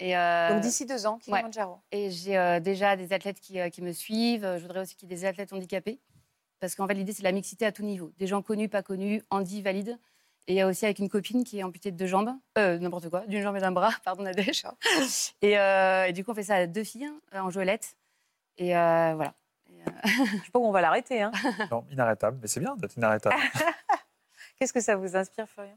[0.00, 0.12] Et,
[0.50, 1.78] Donc d'ici deux ans, Kilimanjaro.
[1.92, 4.56] et j'ai déjà des athlètes qui, qui me suivent.
[4.56, 6.00] Je voudrais aussi qu'il y ait des athlètes handicapés.
[6.60, 8.12] Parce qu'en fait, l'idée, c'est la mixité à tout niveau.
[8.18, 9.98] Des gens connus, pas connus, handi, valides.
[10.48, 12.30] Et il y a aussi avec une copine qui est amputée de deux jambes.
[12.56, 14.64] Euh, n'importe quoi, d'une jambe et d'un bras, pardon, Nadège.
[15.42, 17.96] Et, euh, et du coup, on fait ça à deux filles, euh, en joëlette.
[18.56, 19.34] Et euh, voilà.
[19.68, 21.20] Et, euh, Je sais pas où on va l'arrêter.
[21.22, 21.32] Hein.
[21.70, 23.34] Non, inarrêtable, mais c'est bien d'être inarrêtable.
[24.58, 25.76] Qu'est-ce que ça vous inspire, Florian?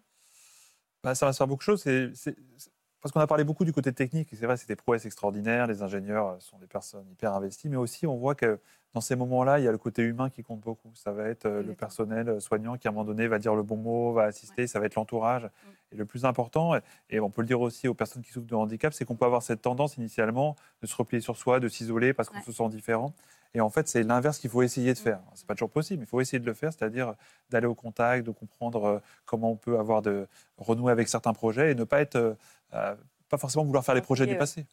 [1.03, 1.81] Bah, ça va se faire beaucoup de choses.
[1.81, 4.67] c'est- c'est- c'est- Parce qu'on a parlé beaucoup du côté technique, et c'est vrai, c'est
[4.67, 5.67] des prouesses extraordinaires.
[5.67, 8.59] Les ingénieurs euh, sont des personnes hyper investies, mais aussi on voit que
[8.93, 10.91] dans ces moments-là, il y a le côté humain qui compte beaucoup.
[10.95, 13.55] Ça va être euh, le personnel euh, soignant qui, à un moment donné, va dire
[13.55, 15.47] le bon mot, va assister, ça va être l'entourage.
[15.91, 18.47] Et le plus important, et- et on peut le dire aussi aux personnes qui souffrent
[18.47, 21.69] de handicap, c'est qu'on peut avoir cette tendance initialement de se replier sur soi, de
[21.69, 22.43] s'isoler parce qu'on Ouais.
[22.43, 23.13] se sent différent.
[23.55, 25.19] Et en fait, c'est l'inverse qu'il faut essayer de faire.
[25.33, 27.15] C'est pas toujours possible, mais il faut essayer de le faire, c'est-à-dire
[27.49, 31.71] d'aller au contact, de comprendre euh, comment on peut avoir de renouer avec certains projets
[31.71, 32.33] et ne pas être, euh,
[32.73, 32.95] euh,
[33.27, 34.65] pas forcément vouloir faire les projets du passé.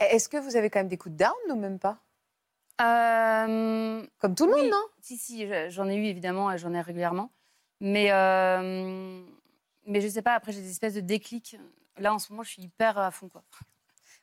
[0.00, 1.98] Est-ce que vous avez quand même des coups de down ou même pas?
[2.80, 4.62] Euh, Comme tout le Oui.
[4.62, 7.30] monde, non Si, si, je- j'en ai eu évidemment, et j'en ai régulièrement.
[7.80, 9.22] Mais, euh,
[9.86, 11.56] mais je sais pas, après j'ai des espèces de déclics.
[11.98, 13.28] Là en ce moment, je suis hyper à fond.
[13.28, 13.42] Quoi.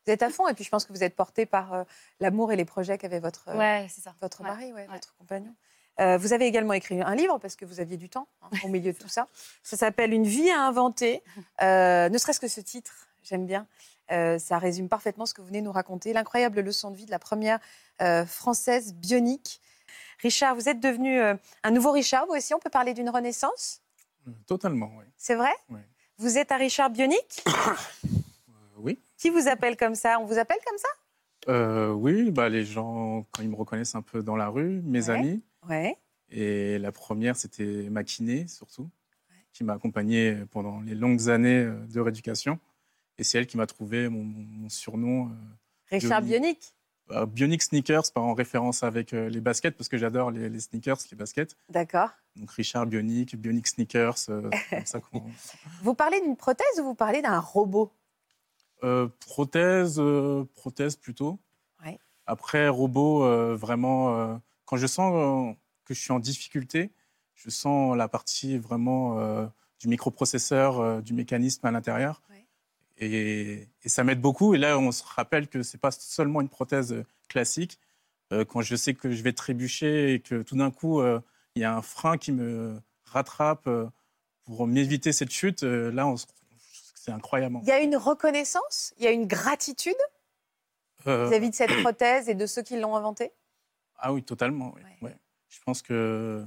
[0.06, 1.84] Vous êtes à fond et puis je pense que vous êtes porté par euh,
[2.20, 4.16] l'amour et les projets qu'avait votre, euh, Ouais, c'est ça.
[4.22, 4.48] votre Ouais.
[4.48, 4.88] mari, ouais, ouais.
[4.94, 5.54] votre compagnon.
[6.00, 8.68] Euh, vous avez également écrit un livre parce que vous aviez du temps hein, au
[8.70, 9.28] milieu de tout ça.
[9.62, 11.22] Ça s'appelle Une vie à inventer.
[11.62, 13.68] Euh, ne serait-ce que ce titre, j'aime bien.
[14.12, 17.12] Euh, ça résume parfaitement ce que vous venez nous raconter, l'incroyable leçon de vie de
[17.12, 17.60] la première
[18.02, 19.62] euh, française bionique.
[20.20, 23.82] Richard, vous êtes devenu euh, un nouveau Richard, vous aussi, on peut parler d'une renaissance?
[24.48, 25.06] Totalement, oui.
[25.18, 25.52] C'est vrai?
[25.70, 25.80] Oui.
[26.18, 27.44] Vous êtes un Richard bionique?
[29.22, 30.20] Qui vous appelle comme ça?
[30.20, 30.88] On vous appelle comme ça?
[31.50, 35.10] Euh, oui, bah, les gens, quand ils me reconnaissent un peu dans la rue, mes
[35.10, 35.16] Ouais.
[35.16, 35.42] amis.
[35.70, 35.96] Ouais.
[36.32, 38.90] Et la première, c'était ma kiné, surtout,
[39.54, 42.58] qui m'a accompagné pendant les longues années euh, de rééducation.
[43.20, 45.34] Et c'est elle qui m'a trouvé mon, mon surnom euh,
[45.92, 46.24] Richard
[47.08, 50.60] bah, Bionic Sneakers, pas en référence avec euh, les baskets, parce que j'adore les, les
[50.62, 51.56] sneakers, les baskets.
[51.70, 52.10] D'accord.
[52.38, 54.16] Donc Richard Bionic, Bionic Sneakers,
[54.72, 55.22] comme ça qu'on...
[55.84, 57.92] Vous parlez d'une prothèse ou vous parlez d'un robot?
[58.84, 61.40] Euh, prothèse, euh, prothèse plutôt.
[61.86, 62.00] Ouais.
[62.26, 66.90] Après, robot, euh, vraiment, quand je sens que je suis en difficulté,
[67.36, 72.22] je sens la partie vraiment du microprocesseur, du mécanisme à l'intérieur.
[72.30, 72.46] Ouais.
[72.98, 74.54] Et, et ça m'aide beaucoup.
[74.54, 77.80] Et là, on se rappelle que c'est pas seulement une prothèse classique.
[78.32, 81.02] Quand je sais que je vais trébucher et que tout d'un coup,
[81.56, 83.68] il y a un frein qui me rattrape
[84.46, 86.28] pour m'éviter cette chute, là, on se-
[87.02, 87.58] c'est incroyable.
[87.64, 89.96] Il y a une reconnaissance, il y a une gratitude?
[91.08, 93.32] Euh, vis-à-vis de cette prothèse et de ceux qui l'ont inventée?
[93.98, 94.72] Ah oui, totalement.
[94.76, 94.82] oui.
[95.02, 95.10] Ouais.
[95.10, 95.18] Ouais.
[95.50, 96.46] Je pense que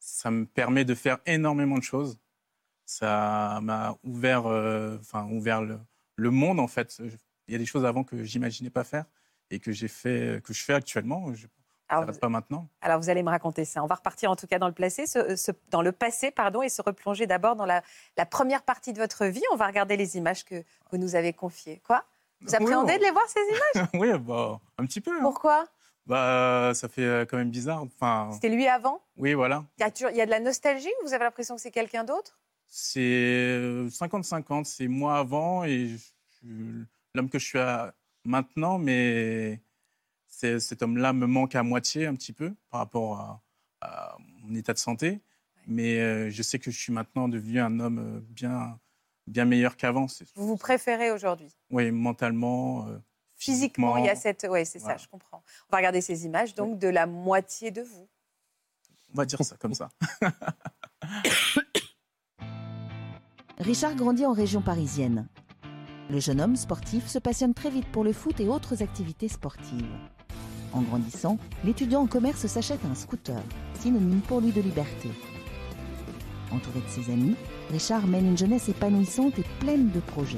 [0.00, 2.18] ça me permet de faire énormément de choses.
[2.84, 5.78] Ça m'a ouvert, euh, enfin, ouvert le,
[6.16, 7.00] le monde, en fait.
[7.46, 9.04] Il y a des choses avant que j'imaginais pas faire
[9.50, 11.32] et que j'ai fait, que je fais actuellement.
[11.32, 11.46] Je
[11.88, 12.68] alors, s'arrête pas maintenant.
[12.80, 13.82] alors, vous allez me raconter ça.
[13.82, 16.62] On va repartir en tout cas dans le, placé, ce- ce- dans le passé pardon,
[16.62, 17.82] et se replonger d'abord dans la,
[18.16, 19.42] la première partie de votre vie.
[19.52, 21.80] On va regarder les images que vous nous avez confiées.
[21.86, 22.04] Quoi?
[22.42, 23.88] Vous appréhendez Oui, de les voir ces images?
[23.94, 25.12] Oui, bah, un petit peu.
[25.12, 25.20] hein.
[25.22, 25.66] Pourquoi?
[26.06, 27.82] Bah, ça fait euh, quand même bizarre.
[27.82, 29.00] Enfin, C'était lui avant?
[29.16, 29.64] Oui, voilà.
[29.78, 31.60] il y, a toujours- il y a de la nostalgie ou vous avez l'impression que
[31.60, 32.38] c'est quelqu'un d'autre?
[32.68, 34.64] C'est euh, 50-50.
[34.64, 35.88] C'est moi avant et
[36.42, 37.94] je l'homme que je suis à
[38.24, 39.60] maintenant, mais
[40.60, 43.42] cet homme-là me manque à moitié un petit peu par rapport à,
[43.80, 45.20] à mon état de santé.
[45.66, 48.78] Mais euh, je sais que je suis maintenant devenu un homme euh, bien,
[49.26, 50.06] bien meilleur qu'avant.
[50.08, 51.48] C'est- Vous vous préférez aujourd'hui?
[51.70, 52.98] Oui, mentalement, euh,
[53.38, 54.46] Physiquement, il y a cette.
[54.48, 54.96] Oui, c'est Voilà.
[54.96, 55.42] ça, je comprends.
[55.68, 58.08] On va regarder ces images donc de la moitié de vous.
[59.12, 59.88] On va dire ça comme ça.
[63.58, 65.28] Richard grandit en région parisienne.
[66.10, 69.84] Le jeune homme sportif se passionne très vite pour le foot et autres activités sportives.
[70.76, 73.42] En grandissant, l'étudiant en commerce s'achète un scooter,
[73.80, 75.08] synonyme pour lui de liberté.
[76.52, 77.34] Entouré de ses amis,
[77.70, 80.36] Richard mène une jeunesse épanouissante et pleine de projets.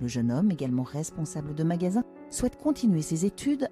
[0.00, 3.68] Le jeune homme, également responsable de magasin, souhaite continuer ses études,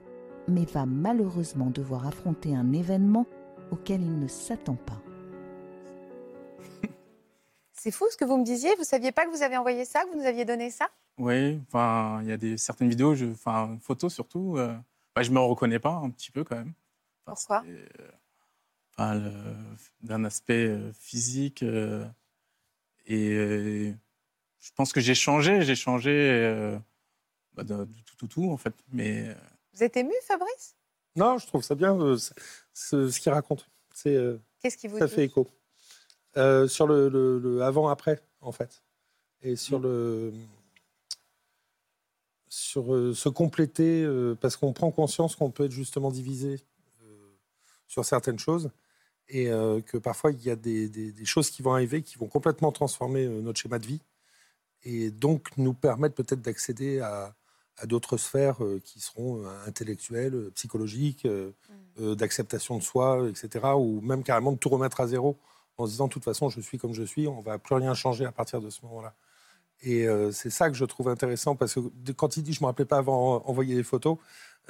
[0.49, 3.25] mais va malheureusement devoir affronter un événement
[3.71, 5.01] auquel il ne s'attend pas.
[7.73, 8.75] C'est fou ce que vous me disiez.
[8.77, 10.91] Vous saviez pas que vous avez envoyé ça, que vous nous aviez donné ça?
[11.19, 14.75] Oui, enfin, il y a des, certaines vidéos, je, enfin, photos surtout, euh,
[15.15, 16.73] bah, je me reconnais pas un petit peu quand même.
[17.27, 18.11] Enfin, Pourquoi euh,
[18.97, 21.63] enfin, D'un aspect euh, physique.
[21.63, 22.07] euh,
[23.07, 23.93] et euh,
[24.61, 26.79] je pense que j'ai changé, j'ai changé euh,
[27.55, 28.75] bah, de, de tout, tout, tout, en fait.
[28.91, 29.35] Mais euh,
[29.75, 30.77] Vous êtes ému, Fabrice?
[31.15, 32.17] Non, je trouve ça bien euh,
[32.73, 33.69] ce qu'il raconte.
[33.93, 35.13] C'est euh, Qu'est-ce qui vous ça dit?
[35.15, 35.47] fait écho.
[36.39, 38.83] Euh, sur le, le- le avant-après, en fait.
[39.43, 39.83] Et sur Mm.
[39.83, 40.33] le.
[42.55, 46.61] Sur euh, se compléter, euh, parce qu'on prend conscience qu'on peut être justement divisé
[47.03, 47.33] euh,
[47.89, 48.71] sur certaines choses.
[49.29, 49.47] Et
[49.87, 52.71] que parfois, il y a des, des- des choses qui vont arriver qui vont complètement
[52.71, 54.03] transformer notre schéma de vie.
[54.83, 57.35] Et donc, nous permettre peut-être d'accéder à,
[57.79, 61.53] à d'autres sphères qui seront intellectuelles, psychologiques, euh,
[62.15, 63.65] d'acceptation de soi, etc.
[63.79, 65.39] Ou même carrément de tout remettre à zéro
[65.79, 67.95] en se disant, de toute façon, je suis comme je suis, on va plus rien
[67.95, 69.15] changer à partir de ce moment-là.
[69.83, 72.65] Et euh, c'est ça que je trouve intéressant, parce que quand il dit, je ne
[72.65, 74.17] me rappelais pas avant en- envoyer des photos,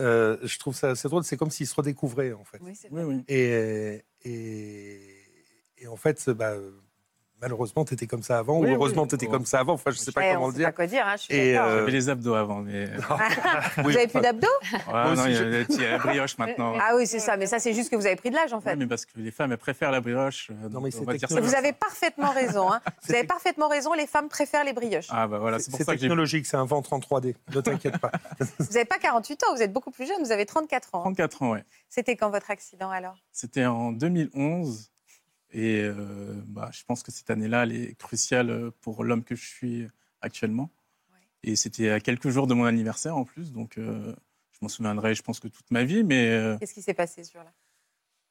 [0.00, 2.58] euh, je trouve ça assez drôle, c'est comme s'il se redécouvrait, en fait.
[2.62, 3.14] Oui, c'est oui, vrai.
[3.16, 3.24] oui.
[3.28, 5.24] Et, et,
[5.78, 6.54] et en fait, bah,
[7.42, 9.08] malheureusement, tu étais comme ça avant, Oui, ou heureusement, oui.
[9.08, 9.32] tu étais Oh.
[9.32, 9.74] comme ça avant.
[9.74, 10.68] Enfin, je sais pas Eh, comment on le sait dire.
[10.68, 11.68] pas quoi dire, hein, je suis Et, d'accord.
[11.68, 12.86] euh, J'avais les abdos avant, mais
[13.82, 16.74] Vous avez plus d'abdos Ouais, aussi, non, il y a je- la brioche maintenant.
[16.80, 17.36] Ah oui, c'est ça.
[17.36, 18.70] Mais ça, c'est juste que vous avez pris de l'âge, en fait.
[18.70, 20.50] Ouais, mais parce que les femmes, elles préfèrent la brioche.
[20.50, 22.72] euh, donc mais on c'est va dire ça vous avez parfaitement raison.
[22.72, 22.80] hein.
[23.06, 23.92] Vous avez parfaitement raison.
[23.94, 25.08] Les femmes préfèrent les brioches.
[25.10, 27.34] Ah bah voilà, c'est pour C'est ça que j'ai technologique, c'est un ventre en 3D.
[27.54, 28.12] Ne t'inquiète pas.
[28.58, 29.54] Vous n'avez pas 48 ans.
[29.54, 30.22] Vous êtes beaucoup plus jeune.
[30.22, 31.00] Vous avez 34 ans.
[31.00, 31.64] 34 ans, ouais.
[31.88, 33.16] C'était quand votre accident alors?
[33.32, 34.91] C'était en 2011.
[35.52, 39.44] Et euh, bah, je pense que cette année-là, elle est cruciale pour l'homme que je
[39.46, 39.86] suis
[40.20, 40.70] actuellement.
[41.12, 41.18] Ouais.
[41.42, 43.52] Et c'était à quelques jours de mon anniversaire en plus.
[43.52, 44.14] Donc euh,
[44.52, 46.04] je m'en souviendrai, je pense que toute ma vie.
[46.04, 47.52] Mais euh, Qu'est-ce qui s'est passé sur là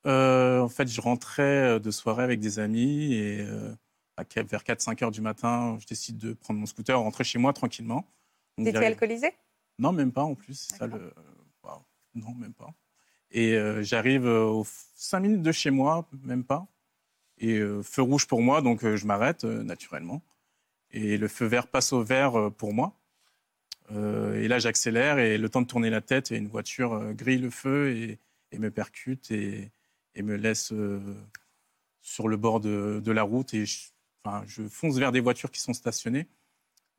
[0.08, 3.14] euh, en fait, je rentrais de soirée avec des amis.
[3.14, 3.72] Et euh,
[4.18, 7.54] à vers 4-5 heures du matin, je décide de prendre mon scooter, rentrer chez moi
[7.54, 7.98] tranquillement.
[7.98, 8.06] Donc,
[8.58, 9.32] Vous étiez j'arrive- alcoolisé?
[9.78, 10.70] Non, même pas en plus.
[10.76, 11.14] Ça, le...
[12.14, 12.74] Non, même pas.
[13.30, 16.68] Et euh, j'arrive euh, aux 5 minutes de chez moi, même pas.
[17.42, 20.22] Et euh, feu rouge pour moi, donc euh, je m'arrête euh, naturellement.
[20.92, 22.98] Et le feu vert passe au vert pour moi.
[23.94, 27.50] Et là, j'accélère et le temps de tourner la tête, et une voiture grille le
[27.50, 28.20] feu et,
[28.58, 29.70] me percute et,
[30.16, 30.74] me laisse
[32.02, 33.54] sur le bord de, la route.
[33.54, 33.90] Et je,
[34.48, 36.28] je fonce vers des voitures qui sont stationnées.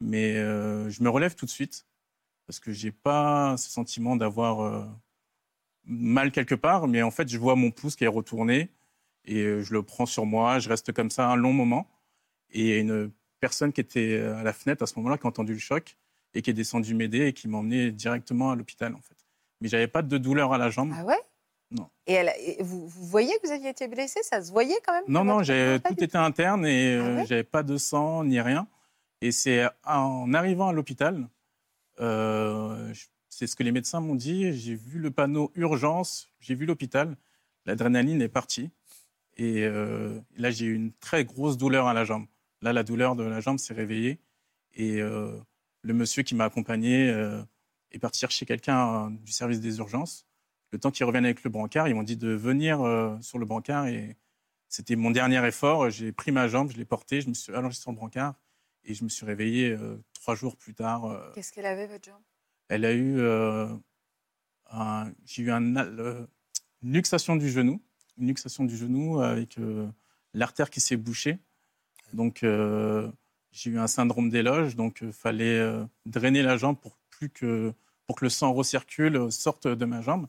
[0.02, 1.86] Mais je me relève tout de suite
[2.46, 4.86] parce que j'ai pas ce sentiment d'avoir
[5.86, 8.70] mal quelque part, mais en fait, je vois mon pouce qui est retourné
[9.24, 10.58] et euh, je le prends sur moi.
[10.58, 11.86] Je reste comme ça un long moment.
[12.50, 15.26] Et il y a une personne qui était à la fenêtre à ce moment-là qui
[15.26, 15.96] a entendu le choc
[16.34, 19.16] et qui est descendue m'aider et qui m'a emmené directement à l'hôpital, en fait.
[19.60, 20.92] Mais j'avais pas de douleur à la jambe.
[20.96, 21.20] Ah ouais?
[21.70, 21.88] Non.
[22.06, 24.20] Et, elle- et vous, vous voyez que vous aviez été blessé?
[24.22, 25.04] Ça se voyait quand même?
[25.08, 27.26] Non, non, j'ai tout était interne et Ah euh, ouais?
[27.26, 28.66] j'avais pas de sang ni rien.
[29.22, 31.28] Et c'est en arrivant à l'hôpital,
[32.00, 32.92] euh,
[33.28, 34.52] c'est ce que les médecins m'ont dit.
[34.52, 37.16] J'ai vu le panneau urgence, j'ai vu l'hôpital,
[37.64, 38.70] l'adrénaline est partie.
[39.36, 42.26] Et euh, là, j'ai eu une très grosse douleur à la jambe.
[42.60, 44.20] Là, la douleur de la jambe s'est réveillée.
[44.74, 45.36] Et euh,
[45.82, 47.42] le monsieur qui m'a accompagné euh,
[47.90, 50.26] est parti chercher quelqu'un du service des urgences.
[50.70, 52.78] Le temps qu'il revienne avec le brancard, ils m'ont dit de venir
[53.20, 53.86] sur le brancard.
[53.88, 54.16] Et
[54.68, 55.90] c'était mon dernier effort.
[55.90, 58.34] J'ai pris ma jambe, je l'ai portée, je me suis allongé sur le brancard.
[58.84, 59.76] Et je me suis réveillé
[60.14, 61.32] trois jours plus tard.
[61.34, 62.22] Qu'est-ce qu'elle avait, votre jambe?
[62.68, 63.20] Elle a eu
[64.70, 66.26] un- j'ai eu un, une
[66.82, 67.82] luxation du genou,
[68.18, 69.88] une luxation du genou avec euh,
[70.34, 71.38] l'artère qui s'est bouchée.
[72.12, 73.10] Donc euh,
[73.52, 77.72] j'ai eu un syndrome d'éloge, donc il fallait euh, drainer la jambe pour plus que
[78.06, 80.26] pour que le sang recircule, sorte de ma jambe.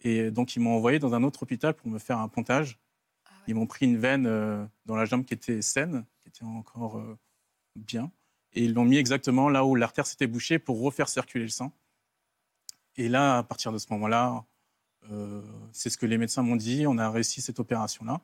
[0.00, 2.78] Et donc ils m'ont envoyé dans un autre hôpital pour me faire un pontage.
[3.24, 3.44] Ah ouais.
[3.48, 6.98] Ils m'ont pris une veine euh, dans la jambe qui était saine, qui était encore
[6.98, 7.18] euh,
[7.76, 8.10] bien.
[8.52, 11.72] Et ils l'ont mis exactement là où l'artère s'était bouchée pour refaire circuler le sang.
[12.96, 14.44] Et là, à partir de ce moment-là,
[15.72, 18.20] c'est ce que les médecins m'ont dit, on a réussi cette opération-là.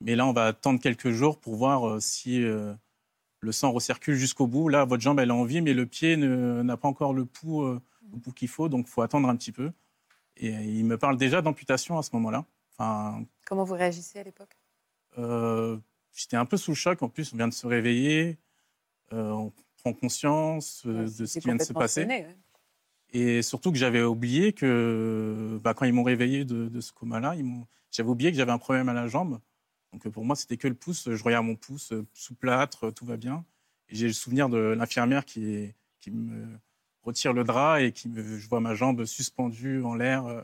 [0.00, 2.72] Mais là, on va attendre quelques jours pour voir euh, si euh,
[3.40, 4.68] le sang recircule jusqu'au bout.
[4.68, 7.64] Là, votre jambe, elle est en vie, mais le pied n'a pas encore le pouls,
[7.64, 7.80] euh,
[8.12, 9.72] le pouls qu'il faut, donc il faut attendre un petit peu.
[10.36, 12.44] Et euh, il me parle déjà d'amputation à ce moment-là.
[12.72, 14.56] Enfin, Comment vous réagissez à l'époque?
[15.18, 15.76] Euh,
[16.14, 17.02] j'étais un peu sous le choc.
[17.02, 18.38] En plus, on vient de se réveiller,
[19.12, 19.52] euh, on
[19.82, 22.02] prend conscience euh, de ce qui vient de se passer.
[22.02, 22.36] sonné, ouais.
[23.12, 27.34] Et surtout que j'avais oublié que bah, quand ils m'ont réveillé de, de ce coma-là,
[27.90, 29.40] j'avais oublié que j'avais un problème à la jambe.
[29.92, 31.10] Donc pour moi, c'était que le pouce.
[31.12, 33.44] Je regarde mon pouce euh, sous plâtre, tout va bien.
[33.88, 35.74] Et j'ai le souvenir de l'infirmière qui,
[36.06, 36.46] me
[37.02, 40.26] retire le drap et qui me, je vois ma jambe suspendue en l'air.
[40.26, 40.42] euh,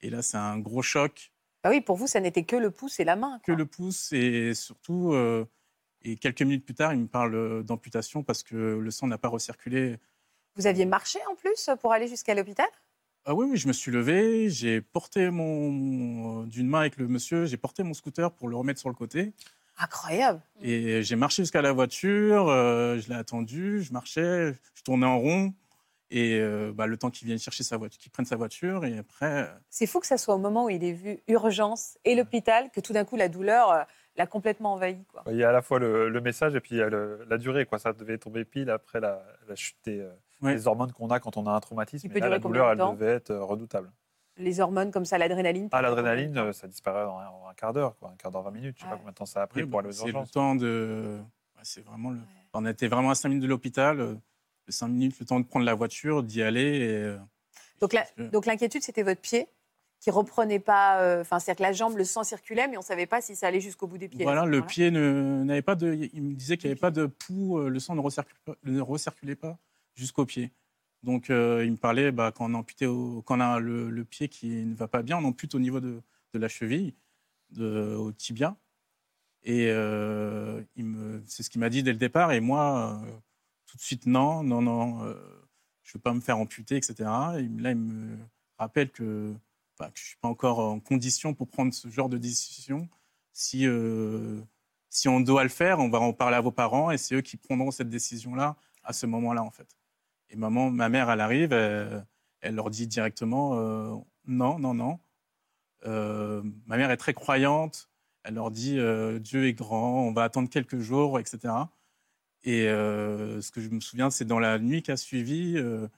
[0.00, 1.32] Et là, c'est un gros choc.
[1.64, 3.40] Bah oui, pour vous, ça n'était que le pouce et la main.
[3.42, 5.44] Que le pouce et surtout, euh,
[6.02, 9.28] et quelques minutes plus tard, il me parle d'amputation parce que le sang n'a pas
[9.28, 9.96] recirculé
[10.56, 12.66] Vous aviez marché en plus pour aller jusqu'à l'hôpital?
[13.24, 17.44] Ah oui, oui, je me suis levé, j'ai porté mon, d'une main avec le monsieur,
[17.44, 19.32] j'ai porté mon scooter pour le remettre sur le côté
[19.76, 20.40] Incroyable.
[20.62, 25.18] et j'ai marché jusqu'à la voiture, euh, je l'ai attendu, je marchais, je tournais en
[25.18, 25.52] rond
[26.10, 28.96] et euh, bah, le temps qu'il vienne chercher sa voiture, qu'il prenne sa voiture et
[28.98, 32.14] après, euh, C'est fou que ça soit au moment où il est vu urgence et
[32.14, 33.82] l'hôpital que tout d'un coup la douleur euh,
[34.16, 35.04] l'a complètement envahi.
[35.12, 35.22] Quoi.
[35.30, 37.24] Il y a à la fois le, le message et puis il y a le-
[37.28, 37.66] la durée.
[37.66, 37.78] Quoi.
[37.78, 40.54] Ça devait tomber pile après la, la chute des, euh, Ouais.
[40.54, 42.10] des hormones qu'on a quand on a un traumatisme.
[42.14, 43.90] Et là, la douleur, elle devait être euh, redoutable.
[44.36, 45.68] Les hormones comme ça, l'adrénaline.
[45.72, 48.76] Ah, l'adrénaline, euh, ça disparaît en un, quart d'heure, un quart d'heure, 20 minutes.
[48.78, 48.92] Je sais Ouais.
[48.92, 50.30] pas combien de temps ça a pris oui, pour aller aux c'est le urgences.
[50.30, 51.18] temps de,
[51.62, 52.18] c'est vraiment le,
[52.54, 54.14] on était vraiment à 5 minutes de l'hôpital, euh,
[54.68, 57.18] les 5 minutes, le temps de prendre la voiture, d'y aller et euh,
[57.80, 59.48] Donc, la- je- donc l'inquiétude, c'était votre pied
[59.98, 61.00] qui reprenait pas.
[61.00, 63.34] euh, Enfin, c'est-à-dire que la jambe, le sang circulait, mais on ne savait pas si
[63.34, 64.22] ça allait jusqu'au bout des pieds.
[64.22, 65.94] Voilà, le pied ne- n'avait pas de.
[66.12, 68.02] Il me disait qu'il n'y avait pas de pouls, euh, le sang ne
[68.70, 69.58] ne recirculait pas
[69.98, 70.52] jusqu'au pied.
[71.02, 72.64] Donc, euh, il me parlait bah, quand on a
[73.24, 76.02] quand on a le, pied qui ne va pas bien, on ampute au niveau de,
[76.34, 76.94] la cheville,
[77.58, 78.56] au tibia.
[79.44, 80.62] Et euh,
[81.26, 82.32] c'est ce qu'il m'a dit dès le départ.
[82.32, 83.10] Et moi, euh,
[83.66, 85.00] tout de suite, non, non, non,
[85.82, 86.94] je ne veux pas me faire amputer, etc.
[87.38, 88.18] Et là, il me
[88.58, 89.34] rappelle que,
[89.78, 92.88] bah, je ne suis pas encore en condition pour prendre ce genre de décision.
[93.32, 93.66] Si,
[94.90, 97.20] si on doit le faire, on va en parler à vos parents et c'est eux
[97.20, 99.78] qui prendront cette décision-là à ce moment-là, en fait.
[100.30, 102.06] Et maman, ma mère, elle arrive, elle,
[102.40, 103.94] elle leur dit directement euh,
[104.26, 104.98] non, non, non.
[105.86, 107.88] Euh, ma mère est très croyante.
[108.24, 111.54] Elle leur dit euh, Dieu est grand, on va attendre quelques jours, etc.
[112.44, 115.88] Et euh, ce que je me souviens, c'est dans la nuit qui a suivi, euh,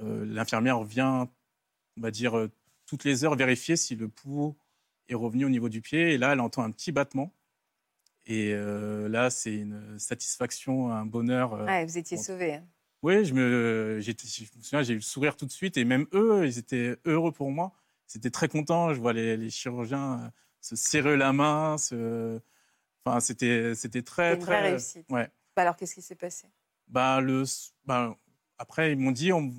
[0.00, 1.28] euh, l'infirmière vient,
[1.96, 2.50] on va dire, euh,
[2.86, 4.56] toutes les heures vérifier si le pouls
[5.08, 6.14] est revenu au niveau du pied.
[6.14, 7.32] Et là, elle entend un petit battement.
[8.26, 11.54] Et euh, là, c'est une satisfaction, un bonheur.
[11.54, 12.60] euh, Ouais, vous étiez sauvé.
[13.02, 15.84] Oui, je me, j'étais- je me souviens, j'ai eu le sourire tout de suite et
[15.84, 17.72] même eux, ils étaient heureux pour moi.
[18.12, 18.92] Ils étaient très contents.
[18.94, 20.28] Je vois les, les chirurgiens euh,
[20.60, 21.76] se serrer la main.
[21.78, 22.40] Se...
[23.04, 24.70] Enfin, c'était, c'était très, C'était une très.
[24.70, 25.06] réussite.
[25.10, 25.30] Ouais.
[25.54, 26.46] Bah alors, qu'est-ce qui s'est passé?
[26.88, 27.44] Bah, le,
[27.84, 28.16] bah,
[28.58, 29.52] après, ils m'ont dit, on-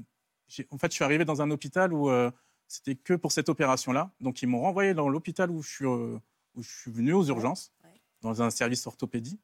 [0.71, 2.31] en fait, je suis arrivé dans un hôpital où euh,
[2.67, 4.11] c'était que pour cette opération-là.
[4.19, 6.17] Donc, ils m'ont renvoyé dans l'hôpital où je suis, euh,
[6.55, 8.01] où je suis venu aux urgences, Ouais.
[8.21, 9.39] dans un service orthopédie.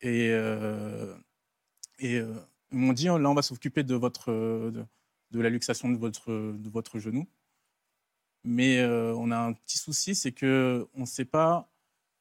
[0.00, 1.14] Et, euh,
[1.98, 2.34] et euh,
[2.74, 4.84] ils m'ont dit, là, on va s'occuper de, votre, euh, de,
[5.30, 7.26] de la luxation de votre, de votre genou.
[8.44, 11.70] Mais euh, on a un petit souci, c'est qu'on ne sait pas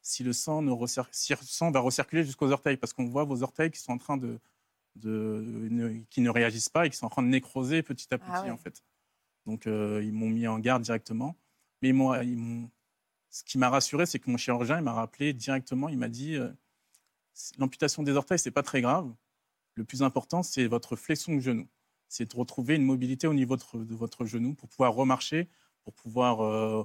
[0.02, 3.24] si le sang, ne recir- si le sang va recirculer jusqu'aux orteils, parce qu'on voit
[3.26, 4.40] vos orteils qui sont en train de,
[4.96, 8.18] de, ne- qui ne réagissent pas et qui sont en train de nécroser petit à
[8.18, 8.52] petit, Ah ouais.
[8.52, 8.84] en fait.
[9.46, 11.36] Donc, euh, ils m'ont mis en garde directement.
[11.82, 12.70] Mais ils m'ont-
[13.30, 16.36] ce qui m'a rassuré, c'est que mon chirurgien il m'a rappelé directement, il m'a dit
[16.36, 16.50] euh,
[17.58, 19.12] l'amputation des orteils, c'est pas très grave.
[19.76, 21.68] Le plus important, c'est votre flexion de genou.
[22.08, 25.50] C'est de retrouver une mobilité au niveau de votre, de votre genou pour pouvoir remarcher,
[25.84, 26.84] pour pouvoir euh,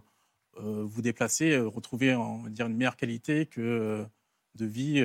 [0.57, 4.07] euh, vous déplacer, euh, retrouver on va dire, une meilleure qualité que,
[4.55, 5.05] de vie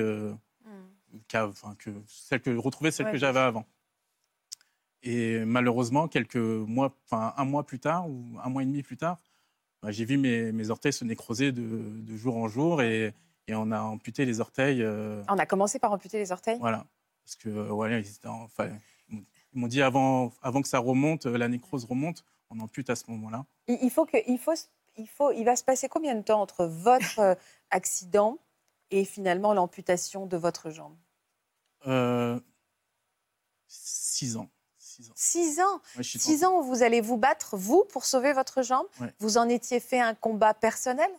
[1.34, 3.66] enfin, que celle que retrouver celle Ouais, que j'avais avant.
[5.02, 8.96] Et malheureusement, quelques mois, enfin un mois plus tard ou un mois et demi plus
[8.96, 9.18] tard,
[9.82, 13.12] bah, j'ai vu mes, mes orteils se nécroser de, de jour en jour et,
[13.46, 14.82] et on a amputé les orteils.
[14.82, 16.58] euh, On a commencé par amputer les orteils?
[16.58, 16.86] Voilà,
[17.24, 18.70] parce que euh, voilà, ils, enfin,
[19.08, 22.96] ils m'ont dit avant, avant que ça remonte, euh, la nécrose remonte, on ampute à
[22.96, 23.46] ce moment-là.
[23.66, 24.54] il, faut que, il, faut,
[24.96, 27.34] il, faut, il va se passer combien de temps entre votre euh,
[27.70, 28.38] accident
[28.90, 30.96] et finalement l'amputation de votre jambe?
[31.86, 32.38] Euh,
[33.66, 34.50] six ans.
[34.76, 35.10] Six
[35.60, 35.80] ans.
[36.02, 36.48] Six ans?
[36.48, 38.86] Ans où vous allez vous battre, vous, pour sauver votre jambe?
[39.00, 39.12] Ouais.
[39.18, 41.10] Vous en étiez fait un combat personnel?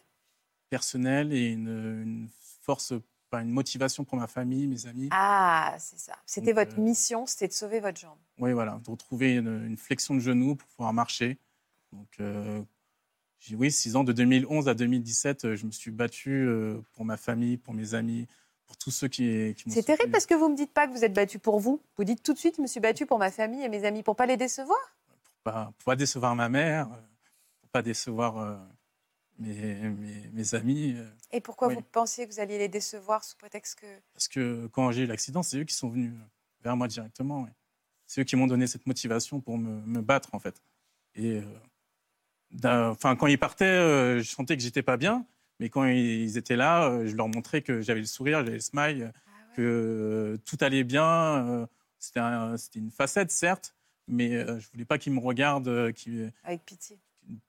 [0.70, 2.30] Personnel et une, une
[2.62, 2.94] force,
[3.30, 5.10] pas une motivation pour ma famille, mes amis.
[5.12, 6.16] Ah, c'est ça.
[6.26, 8.18] C'était Donc, votre euh, mission, c'était de sauver votre jambe.
[8.40, 11.38] Oui, voilà, de retrouver une, une flexion de genou pour pouvoir marcher.
[11.92, 12.62] Donc, euh,
[13.40, 17.06] j'ai- oui, six ans, de 2011 à 2017, euh, je me suis battu euh, pour
[17.06, 18.28] ma famille, pour mes amis,
[18.68, 20.12] pour tous ceux qui, qui m'ont C'est terrible soutenu.
[20.12, 21.82] parce que vous me dites pas que vous êtes battu pour vous.
[21.98, 24.04] Vous dites tout de suite, je me suis battu pour ma famille et mes amis,
[24.04, 24.78] pour pas les décevoir.
[25.44, 26.88] Pour pas, pour pas décevoir ma mère,
[27.62, 28.60] pour pas décevoir
[29.40, 30.94] mes, mes- mes amis.
[30.98, 31.76] euh, Et pourquoi Oui.
[31.76, 33.86] vous pensiez que vous alliez les décevoir sous prétexte que...
[34.14, 36.14] Parce que quand j'ai eu l'accident, c'est eux qui sont venus
[36.64, 37.48] vers moi directement.
[38.08, 40.62] C'est eux qui m'ont donné cette motivation pour me, me battre, en fait.
[41.16, 41.42] Et
[42.64, 45.26] euh, enfin, quand ils partaient, euh, je sentais que j'étais pas bien.
[45.60, 48.60] Mais quand ils étaient là, euh, je leur montrais que j'avais le sourire, j'avais le
[48.60, 49.14] smile,
[49.56, 51.68] que euh, tout allait bien.
[51.98, 53.74] C'était un- c'était une facette, certes,
[54.08, 57.00] mais je voulais pas qu'ils me regardent, qu'ils- Avec pitié.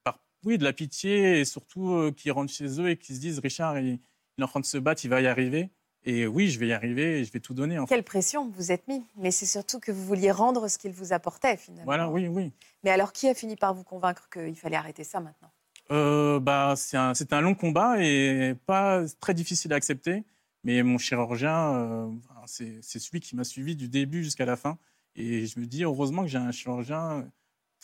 [0.04, 3.20] par, oui, de la pitié et surtout euh, qu'ils rentrent chez eux et qu'ils se
[3.20, 3.98] disent Richard, il,
[4.38, 5.70] il est en train de se battre, il va y arriver.
[6.08, 7.80] Et oui, je vais y arriver et je vais tout donner.
[7.80, 7.94] En fait.
[7.94, 9.02] Quelle pression vous êtes mis.
[9.16, 11.84] Mais c'est surtout que vous vouliez rendre ce qu'il vous apportait finalement.
[11.84, 12.52] Voilà, oui, oui.
[12.84, 15.50] Mais alors, qui a fini par vous convaincre qu'il fallait arrêter ça maintenant?
[15.90, 20.22] Euh, bah, c'est un, un long combat et pas très difficile à accepter.
[20.62, 22.08] Mais mon chirurgien, euh,
[22.46, 24.78] c'est celui qui m'a suivi du début jusqu'à la fin.
[25.16, 27.28] Et je me dis, heureusement que j'ai un chirurgien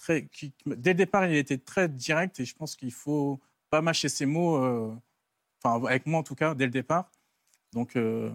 [0.08, 4.26] dès le départ, il était très direct et je pense qu'il faut pas mâcher ses
[4.26, 4.94] mots, euh,
[5.62, 7.10] enfin, avec moi en tout cas, dès le départ.
[7.72, 8.30] Donc, euh,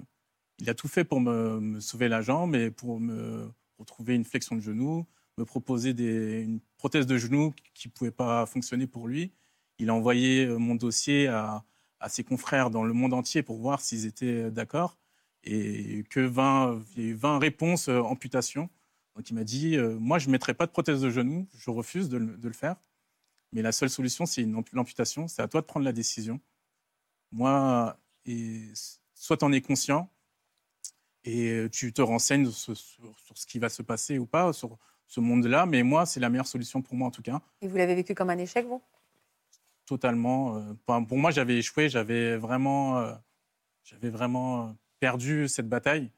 [0.59, 4.55] il a tout fait pour me, sauver la jambe et pour me retrouver une flexion
[4.55, 5.05] de genou,
[5.37, 9.31] me proposer une prothèse de genou qui ne pouvait pas fonctionner pour lui.
[9.77, 11.63] Il a envoyé euh, mon dossier à,
[12.09, 14.97] ses confrères dans le monde entier pour voir s'ils étaient d'accord.
[15.43, 18.69] Et que 20, il y a eu 20 réponses amputation.
[19.17, 21.69] Donc il m'a dit euh, Moi, je ne mettrai pas de prothèse de genou, je
[21.71, 22.75] refuse de, le- de le faire.
[23.51, 25.27] Mais la seule solution, c'est l'amputation.
[25.27, 26.39] C'est à toi de prendre la décision.
[27.31, 28.61] Moi, et
[29.15, 30.09] soit tu en es conscient
[31.23, 34.77] et tu te renseignes sur, sur- sur ce qui va se passer ou pas, sur
[35.07, 35.65] ce monde-là.
[35.65, 38.13] Mais moi, c'est la meilleure solution pour moi, en tout cas Et vous l'avez vécu
[38.13, 38.81] comme un échec, vous?
[39.85, 40.57] Totalement.
[40.57, 40.73] euh,
[41.05, 43.15] pour moi, j'avais échoué, j'avais vraiment, euh,
[43.83, 46.11] j'avais vraiment perdu cette bataille.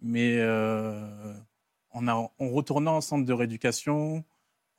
[0.00, 1.34] Mais euh,
[1.98, 4.24] en, a- en retournant en centre de rééducation,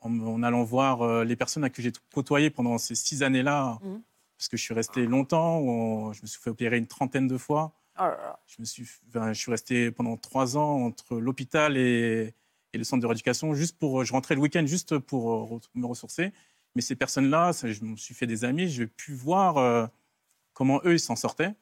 [0.01, 3.79] en, en allant voir euh, les personnes à qui j'ai côtoyé pendant ces six années-là,
[3.83, 4.01] Mhm.
[4.37, 7.73] parce que je suis resté longtemps, je me suis fait opérer une trentaine de fois.
[7.97, 8.39] Oh là là.
[8.47, 12.33] Je, me suis, je suis resté pendant trois ans entre l'hôpital et,
[12.71, 15.69] et le centre de rééducation, juste pour, je rentrais le week-end juste pour euh, re-
[15.75, 16.31] me ressourcer.
[16.75, 19.85] Mais ces personnes-là, je me suis fait des amis, j'ai pu voir euh,
[20.53, 21.53] comment eux, ils s'en sortaient.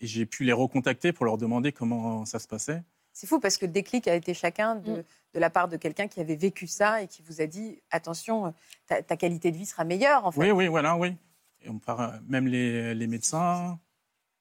[0.00, 2.82] Et j'ai pu les recontacter pour leur demander comment ça se passait.
[3.18, 5.04] C'est fou parce que le déclic a été chacun de, Mm.
[5.34, 8.54] de la part de quelqu'un qui avait vécu ça et qui vous a dit attention,
[8.86, 10.38] ta, ta qualité de vie sera meilleure en fait.
[10.40, 11.16] Oui, oui, voilà, oui.
[11.62, 13.80] Et on part, même les, les médecins,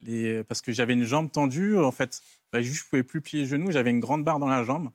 [0.02, 2.22] les, parce que j'avais une jambe tendue, en fait,
[2.54, 4.92] bah, je pouvais plus plier les genoux, j'avais une grande barre dans la jambe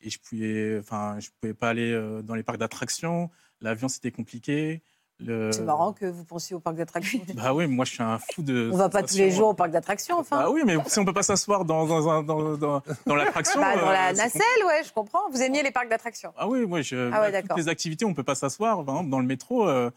[0.00, 3.32] et je pouvais, enfin, je pouvais pas aller euh, dans les parcs d'attractions.
[3.60, 4.80] L'avion, c'était compliqué.
[5.20, 7.20] Le- C'est marrant que vous pensiez au parc d'attractions.
[7.34, 8.68] Bah oui, moi, je suis un fou de.
[8.72, 10.38] On va pas tous les jours au parc d'attractions, enfin.
[10.38, 13.60] Bah oui, mais si on peut pas s'asseoir dans, dans, dans, dans, dans l'attraction.
[13.60, 15.20] Bah, dans la euh, c'est nacelle, ouais, je comprends.
[15.30, 17.56] Vous aimiez les parcs d'attractions Ah oui, moi, je, Ah ouais, bah, d'accord.
[17.56, 18.84] toutes les activités, on peut pas s'asseoir.
[18.84, 19.88] Par exemple, dans le métro, euh,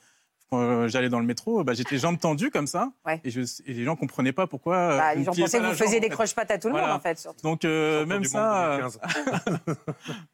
[0.52, 2.92] quand euh, j'allais dans le métro, bah, j'étais jambes tendues comme ça.
[3.06, 3.20] Ouais.
[3.24, 4.76] Et, je, et les gens comprenaient pas pourquoi.
[4.76, 6.74] euh, Bah, Les ne gens pensaient que la vous faisiez des croche-pattes à tout le
[6.74, 6.90] Voilà.
[6.90, 7.18] monde, en fait.
[7.18, 7.42] surtout.
[7.42, 8.78] Donc, euh, même ça.
[8.84, 9.68] monde 2015.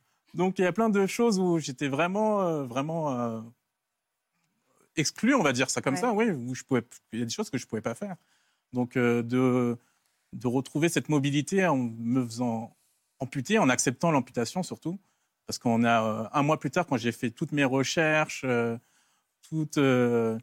[0.33, 3.39] donc, il y a plein de choses où j'étais vraiment, euh, vraiment euh,
[4.95, 5.99] exclu, on va dire ça comme Ouais.
[6.01, 6.11] ça.
[6.13, 8.15] Oui, où je pouvais, il y a des choses que je pouvais pas faire.
[8.73, 9.77] Donc, euh, de,
[10.33, 12.75] de retrouver cette mobilité en me faisant
[13.19, 14.99] amputer, en acceptant l'amputation surtout.
[15.45, 18.77] Parce qu'on a euh, un mois plus tard, quand j'ai fait toutes mes recherches, euh,
[19.49, 20.37] toutes, euh,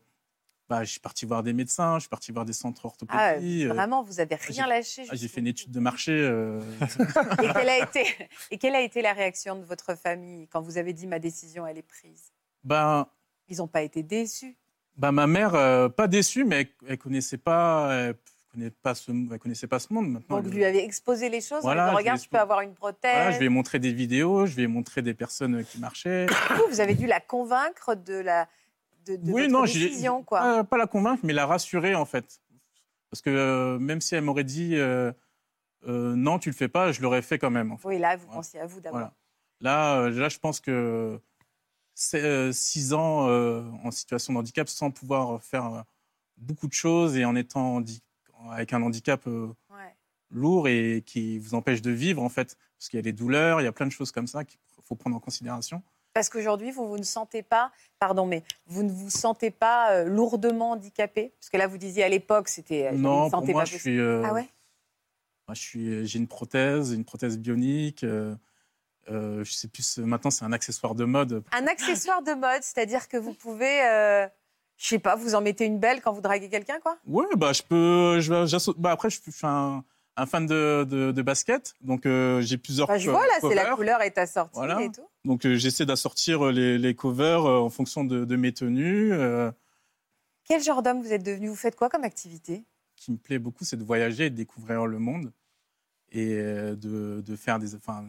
[0.69, 2.87] bah, je suis parti voir des médecins, je suis parti voir des centres Ah,
[3.33, 3.65] orthopédie.
[3.65, 5.05] euh, vraiment, vous avez rien lâché.
[5.09, 6.13] ah, j'ai fait une étude de marché.
[7.43, 8.05] Et quelle, a été,
[8.51, 11.67] et quelle a été la réaction de votre famille quand vous avez dit ma décision,
[11.67, 12.31] elle est prise?
[12.63, 13.07] Ben,
[13.51, 14.57] Ils n'ont pas été déçus.
[14.97, 17.93] Bah, ma mère, euh, pas déçue, mais elle, elle connaissait pas,
[18.57, 20.09] elle pas ce, elle connaissait pas ce monde.
[20.11, 21.63] Maintenant, Donc, vous lui avez exposé les choses.
[21.63, 23.13] Voilà, je regarde, tu peux avoir une prothèse.
[23.15, 26.27] voilà, je lui ai montré des vidéos, je lui ai montré des personnes qui marchaient.
[26.27, 28.49] Vous, vous avez dû la convaincre de la
[29.07, 30.41] de, de oui, non, décision, quoi.
[30.41, 32.41] Pas, pas la convaincre, mais la rassurer en fait.
[33.11, 35.11] Parce que euh, même si elle m'aurait dit euh,
[35.89, 37.73] euh, non, tu le fais pas, je l'aurais fait quand même.
[37.73, 37.89] en fait.
[37.89, 38.37] Oui, là, vous Voilà.
[38.37, 39.11] pensiez à vous d'abord.
[39.63, 41.19] Là, euh, là, je pense que
[42.03, 45.83] c'est, euh, six ans euh, en situation de handicap sans pouvoir faire euh,
[46.39, 47.83] beaucoup de choses et en étant
[48.51, 49.95] avec un handicap Ouais.
[50.31, 53.61] lourd et qui vous empêche de vivre en fait, parce qu'il y a les douleurs,
[53.61, 55.83] il y a plein de choses comme ça qu'il faut prendre en considération.
[56.15, 60.05] Parce qu'aujourd'hui, vous, vous ne sentez pas, pardon, mais vous ne vous sentez pas euh,
[60.05, 61.35] lourdement handicapé?
[61.39, 62.91] Parce que là, vous disiez à l'époque, c'était.
[62.93, 63.81] non, pour sentais moi, pas je possible.
[63.95, 64.49] suis, euh, Ah ouais?
[65.47, 68.03] moi, je suis, j'ai une prothèse, une prothèse bionique.
[68.05, 68.35] euh,
[69.11, 71.43] euh, je sais plus, maintenant c'est un accessoire de mode.
[71.53, 74.27] Un accessoire de mode, c'est-à-dire que vous pouvez, euh,
[74.77, 76.99] je sais pas, vous en mettez une belle quand vous draguez quelqu'un, quoi?
[77.07, 79.85] Ouais, bah je peux, je, bah, après je, suis un,
[80.17, 82.89] un fan de, de, de basket, donc euh, j'ai plusieurs.
[82.91, 83.77] Enfin, Je vois là, c'est la covers.
[83.77, 84.81] couleur est assortie Voilà.
[84.83, 85.07] et tout.
[85.25, 89.13] Donc euh, j'essaie d'assortir les, les covers euh, en fonction de, de mes tenues.
[89.13, 89.51] euh,
[90.45, 91.49] Quel genre d'homme vous êtes devenu?
[91.49, 92.65] Vous faites quoi comme activité?
[92.97, 95.33] Qui me plaît beaucoup, c'est de voyager et de découvrir le monde
[96.13, 97.75] et euh, de, de faire des.
[97.75, 98.05] Enfin,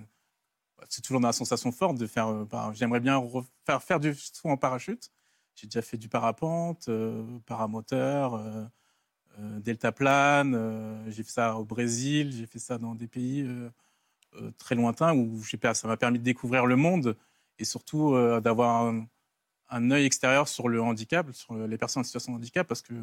[0.90, 2.28] c'est toujours dans la sensation forte de faire.
[2.28, 5.12] euh, par- J'aimerais bien refaire faire du saut en parachute.
[5.56, 10.54] J'ai déjà fait du parapente, euh, paramoteur, euh, deltaplane.
[10.56, 12.32] euh, j'ai fait ça au Brésil.
[12.32, 13.48] J'ai fait ça dans des pays
[14.58, 15.42] très lointains où
[15.74, 17.18] ça m'a permis de découvrir le monde
[17.60, 18.94] et surtout d'avoir
[19.70, 22.94] un, œil extérieur sur le handicap, sur les personnes en situation de handicap, parce que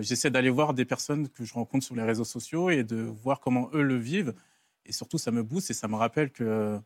[0.00, 3.40] j'essaie d'aller voir des personnes que je rencontre sur les réseaux sociaux et de voir
[3.40, 4.34] comment eux le vivent.
[4.90, 6.78] Et surtout, ça me booste et ça me rappelle que euh,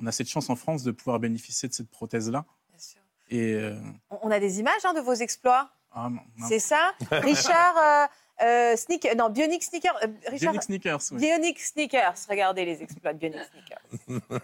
[0.00, 2.44] on a cette chance en France de pouvoir bénéficier de cette prothèse-là.
[2.70, 3.00] Bien sûr.
[3.28, 3.74] Et euh,
[4.22, 5.68] On a des images hein, de vos exploits.
[5.92, 6.08] ah.
[6.48, 8.06] C'est ça Richard euh,
[8.44, 9.94] euh, Sneaker, non, Bionic Sneaker.
[10.04, 11.18] euh, Richard, Bionic Sneakers, oui.
[11.18, 12.14] Bionic Sneakers.
[12.28, 14.20] Regardez les exploits de Bionic Sneakers.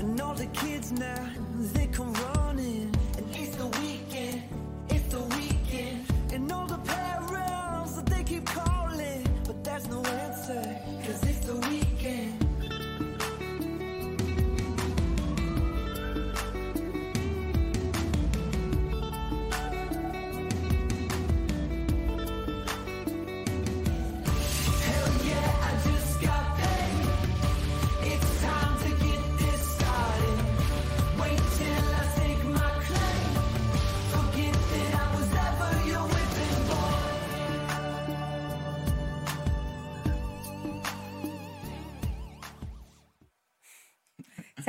[0.00, 1.14] And all the kids now,
[1.74, 2.12] they come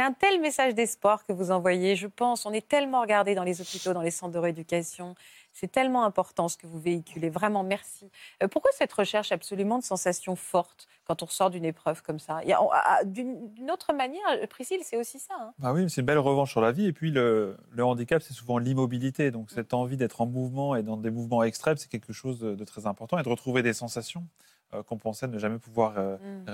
[0.01, 2.47] C'est un tel message d'espoir que vous envoyez, je pense.
[2.47, 5.13] On est tellement regardé dans les hôpitaux, dans les centres de rééducation.
[5.53, 7.29] C'est tellement important ce que vous véhiculez.
[7.29, 8.09] Vraiment, merci.
[8.41, 12.39] Euh, pourquoi cette recherche absolument de sensations fortes quand on ressort d'une épreuve comme ça?
[12.41, 15.35] Il y a- on- ah, D'une autre manière, euh, Priscille, c'est aussi ça.
[15.39, 15.53] hein.
[15.59, 16.87] Bah oui, c'est une belle revanche sur la vie.
[16.87, 19.29] Et puis, le, le handicap, c'est souvent l'immobilité.
[19.29, 22.55] Donc, cette envie d'être en mouvement et dans des mouvements extrêmes, c'est quelque chose de,
[22.55, 23.19] de très important.
[23.19, 24.23] Et de retrouver des sensations
[24.73, 26.45] euh, qu'on pensait ne jamais pouvoir euh, Mm.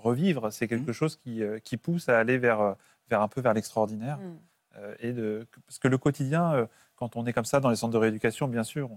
[0.00, 2.74] Re- revivre, c'est quelque chose qui, euh, qui pousse à aller vers, euh,
[3.08, 4.18] vers un peu vers l'extraordinaire.
[4.18, 4.38] Mm.
[4.76, 7.92] Euh, et de, parce que le quotidien, quand on est comme ça dans les centres
[7.92, 8.90] de rééducation, bien sûr,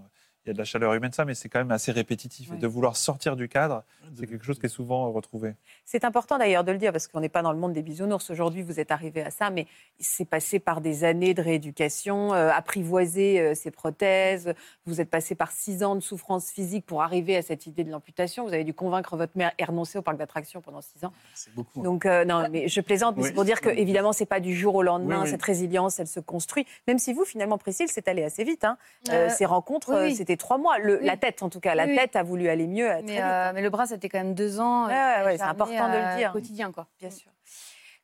[0.44, 2.50] il y a de la chaleur humaine, ça, mais c'est quand même assez répétitif.
[2.50, 2.56] Ouais.
[2.56, 3.82] Et de vouloir sortir du cadre,
[4.14, 5.54] c'est quelque chose qui est souvent retrouvé.
[5.86, 8.28] C'est important d'ailleurs de le dire parce qu'on n'est pas dans le monde des bisounours.
[8.30, 9.66] Aujourd'hui, vous êtes arrivé à ça, mais
[9.98, 14.52] c'est passé par des années de rééducation, euh, apprivoiser euh, ces prothèses.
[14.84, 17.90] Vous êtes passé par six ans de souffrance physique pour arriver à cette idée de
[17.90, 18.46] l'amputation.
[18.46, 21.12] Vous avez dû convaincre votre mère et renoncer au parc d'attractions pendant six ans.
[21.34, 21.82] C'est beaucoup.
[21.82, 23.28] Donc, euh, non, mais je plaisante, mais Oui.
[23.28, 25.20] c'est pour dire que, évidemment, c'est pas du jour au lendemain.
[25.20, 25.30] Oui, oui.
[25.30, 26.66] Cette résilience, elle se construit.
[26.86, 28.64] Même si vous, finalement, Priscille, c'est allé assez vite.
[28.64, 28.76] hein.
[29.08, 30.78] Euh, Euh, ces rencontres, oui, euh, trois mois.
[30.78, 31.06] Le- Oui.
[31.06, 31.96] La tête, en tout cas, la Oui, oui.
[31.96, 33.20] tête a voulu aller mieux euh, très Mais, vite.
[33.20, 33.52] euh, hein.
[33.54, 34.86] mais le bras, c'était quand même deux ans.
[34.86, 36.32] Ouais, ouais, c'est important de le euh, dire.
[36.32, 36.86] Quotidien, quoi.
[37.00, 37.30] Bien sûr.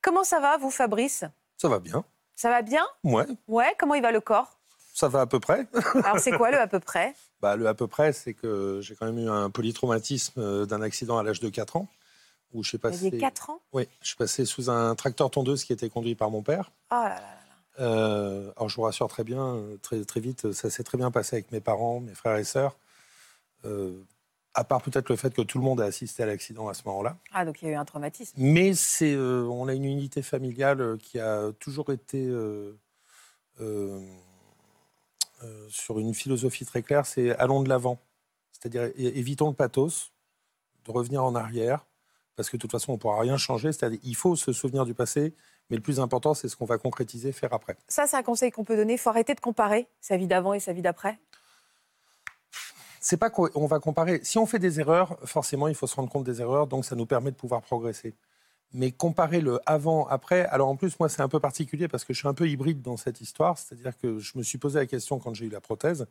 [0.02, 1.24] Comment ça va, vous, Fabrice?
[1.58, 2.04] Ça va bien.
[2.36, 2.86] Ça va bien?
[3.04, 3.74] Ouais, Ouais.
[3.78, 4.58] Comment il va le corps?
[4.94, 5.66] Ça va à peu près.
[6.04, 7.14] Alors, c'est quoi le à peu près?
[7.40, 10.82] Bah, le à peu près, c'est que j'ai quand même eu un polytraumatisme euh, d'un
[10.82, 11.86] accident à l'âge de 4 ans.
[12.52, 13.60] Où je suis Vous aviez 4 ans?
[13.72, 16.72] Oui, je suis passé sous un tracteur tondeuse qui était conduit par mon père.
[16.90, 17.20] Oh là là.
[17.80, 21.36] Euh, alors je vous rassure très bien, très, très vite, ça s'est très bien passé
[21.36, 22.76] avec mes parents, mes frères et sœurs.
[23.64, 24.02] Euh,
[24.54, 26.82] à part peut-être le fait que tout le monde a assisté à l'accident à ce
[26.86, 27.16] moment-là.
[27.32, 28.34] Ah, donc il y a eu un traumatisme.
[28.36, 32.28] Mais c'est, euh, on a une unité familiale qui a toujours été
[35.68, 37.98] sur une philosophie très claire, c'est allons de l'avant.
[38.52, 40.12] C'est-à-dire évitons le pathos,
[40.84, 41.86] de revenir en arrière,
[42.36, 43.72] parce que de toute façon on ne pourra rien changer.
[43.72, 45.34] C'est-à-dire il faut se souvenir du passé,
[45.70, 47.76] mais le plus important c'est ce qu'on va concrétiser, faire après.
[47.88, 48.94] Ça, c'est un conseil qu'on peut donner.
[48.94, 51.18] Il faut arrêter de comparer sa vie d'avant et sa vie d'après.
[53.00, 54.20] C'est pas qu'on on va comparer.
[54.22, 56.94] Si on fait des erreurs, forcément, il faut se rendre compte des erreurs, donc ça
[56.94, 58.14] nous permet de pouvoir progresser.
[58.72, 62.12] Mais comparer le avant, après, alors en plus, moi, c'est un peu particulier parce que
[62.12, 63.58] je suis un peu hybride dans cette histoire.
[63.58, 66.06] C'est-à-dire que je me suis posé la question quand j'ai eu la prothèse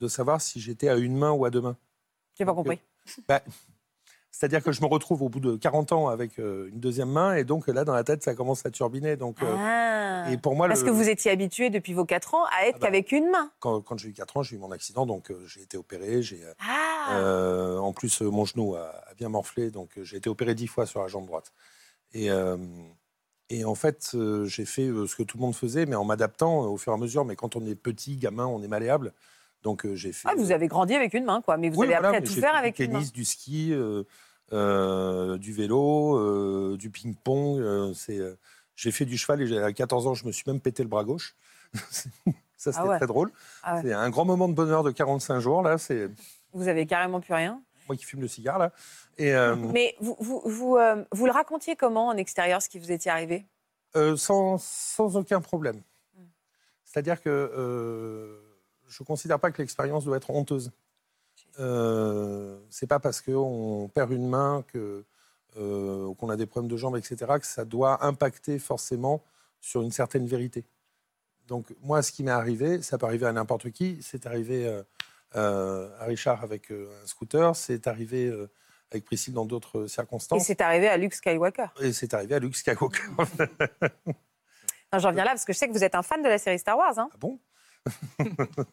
[0.00, 1.76] de savoir si j'étais à une main ou à deux mains.
[2.36, 2.80] J'ai pas compris.
[3.28, 3.42] Bah,
[4.32, 7.34] C'est-à-dire que je me retrouve au bout de 40 ans avec euh, une deuxième main
[7.34, 9.16] et donc là, dans la tête, ça commence à turbiner.
[9.16, 10.30] Donc, euh, Ah.
[10.30, 12.76] et pour moi, Parce le- que vous étiez habitué depuis vos 4 ans à être
[12.76, 12.86] Ah bah.
[12.86, 13.50] qu'avec une main.
[13.58, 16.22] quand, quand j'ai eu 4 ans, j'ai eu mon accident, donc euh, j'ai été opéré.
[16.22, 17.16] J'ai, Ah.
[17.18, 20.86] Euh, en plus, mon genou a, a bien morflé, donc j'ai été opéré dix fois
[20.86, 21.52] sur la jambe droite.
[22.12, 22.28] Et,
[23.50, 26.76] et en fait, j'ai fait ce que tout le monde faisait, mais en m'adaptant au
[26.76, 27.24] fur et à mesure.
[27.24, 29.12] Mais quand on est petit, gamin, on est malléable.
[29.62, 30.28] Donc euh, j'ai fait.
[30.30, 31.56] Ah, vous avez grandi avec une main, quoi.
[31.56, 32.98] Mais vous Oui, avez voilà, appris à tout faire avec du une main.
[32.98, 34.04] tennis, du ski, euh,
[34.52, 37.92] euh, du vélo, du ping-pong.
[38.76, 41.04] j'ai fait du cheval et à 14 ans, je me suis même pété le bras
[41.04, 41.36] gauche.
[42.56, 42.96] Ça, c'était Ah ouais.
[42.98, 43.32] très drôle.
[43.62, 43.82] Ah ouais.
[43.82, 45.62] C'est un grand moment de bonheur de 45 jours.
[45.62, 46.10] Là, c'est
[46.52, 47.62] Vous avez carrément plus rien.
[47.86, 48.72] moi qui fume le cigare là.
[49.18, 52.78] Et euh, Mais vous, vous, vous, euh, vous le racontiez comment en extérieur, ce qui
[52.78, 53.46] vous était arrivé?
[53.96, 55.82] Euh, sans, sans aucun problème.
[56.16, 56.22] Mm.
[56.84, 58.40] C'est-à-dire que
[58.90, 60.72] je ne considère pas que l'expérience doit être honteuse.
[61.58, 65.04] Euh, c'est pas parce qu'on perd une main, que,
[65.56, 69.22] euh, qu'on a des problèmes de jambes, etc., que ça doit impacter forcément
[69.60, 70.64] sur une certaine vérité.
[71.46, 73.98] Donc moi, ce qui m'est arrivé, ça peut arriver à n'importe qui.
[74.02, 74.82] C'est arrivé euh,
[75.36, 78.32] euh, à Richard avec un scooter, c'est arrivé
[78.90, 81.66] avec Priscille dans d'autres Et circonstances, c'est arrivé à Luke Skywalker.
[81.80, 83.02] et c'est arrivé à Luke Skywalker.
[84.98, 86.58] J'en viens là parce que je sais que vous êtes un fan de la série
[86.58, 86.98] Star Wars.
[86.98, 87.08] hein.
[87.12, 87.38] ah bon?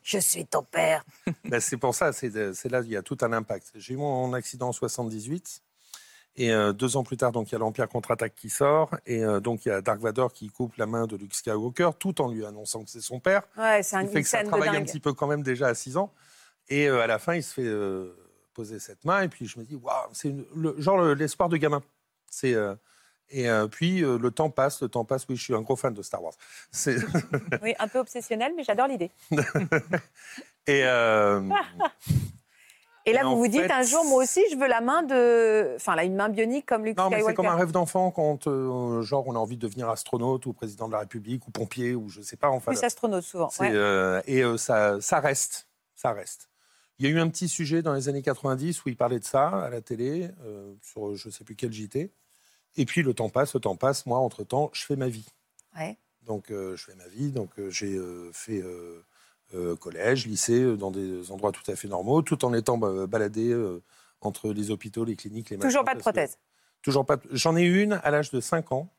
[0.03, 1.03] Je suis ton père.
[1.45, 2.29] Ben, c'est pour ça, c'est
[2.69, 3.71] là il y a tout un impact.
[3.75, 5.61] J'ai eu mon accident en 78
[6.39, 9.23] et euh, deux ans plus tard, donc il y a l'Empire contre-attaque qui sort et
[9.23, 12.21] euh, donc il y a Dark Vador qui coupe la main de Luke Skywalker tout
[12.21, 13.43] en lui annonçant que c'est son père.
[13.57, 15.67] Ouais, c'est Ce un, qui fait que ça travaille un petit peu quand même déjà
[15.67, 16.13] à 6 ans.
[16.69, 18.11] Et euh, à la fin, il se fait
[18.53, 21.57] poser cette main et puis je me dis waouh, c'est le, genre le- l'espoir de
[21.57, 21.81] gamin.
[22.29, 22.55] C'est
[23.29, 25.25] et euh, puis euh, le temps passe, le temps passe.
[25.29, 26.33] Oui, je suis un gros fan de Star Wars.
[27.61, 29.11] Oui, un peu obsessionnel, mais j'adore l'idée.
[30.67, 31.41] et euh,
[33.05, 35.01] Et là, Et vous vous dites fait- un jour, moi aussi, je veux la main
[35.03, 35.75] de.
[35.77, 37.31] Enfin, là, une main bionique comme Luke Non, mais Skywalker.
[37.31, 38.43] c'est comme un rêve d'enfant quand,
[39.01, 42.09] genre, on a envie de devenir astronaute ou président de la République ou pompier ou
[42.09, 42.49] je sais pas.
[42.49, 43.49] Enfin, Plus astronaute, souvent.
[43.61, 44.21] ouais.
[44.27, 46.49] et ça, ça reste, ça reste.
[46.99, 49.23] Il y a eu un petit sujet dans les années 90 où il parlait de
[49.23, 50.29] ça à la télé
[50.81, 52.11] sur je sais plus quel JT.
[52.77, 54.05] Et puis le temps passe, le temps passe.
[54.05, 55.25] Moi, entre temps, je fais ma vie.
[55.77, 55.97] Ouais.
[56.23, 57.31] Donc, euh, je fais ma vie.
[57.31, 59.03] Donc, euh, j'ai euh, fait euh,
[59.55, 63.07] euh, collège, lycée, euh, dans des endroits tout à fait normaux, tout en étant bah,
[63.07, 63.81] baladé euh,
[64.21, 66.37] entre les hôpitaux, les cliniques, les Toujours machins, pas de que- prothèse.
[66.83, 67.17] Toujours pas.
[67.31, 68.89] J'en ai une à l'âge de 5 ans.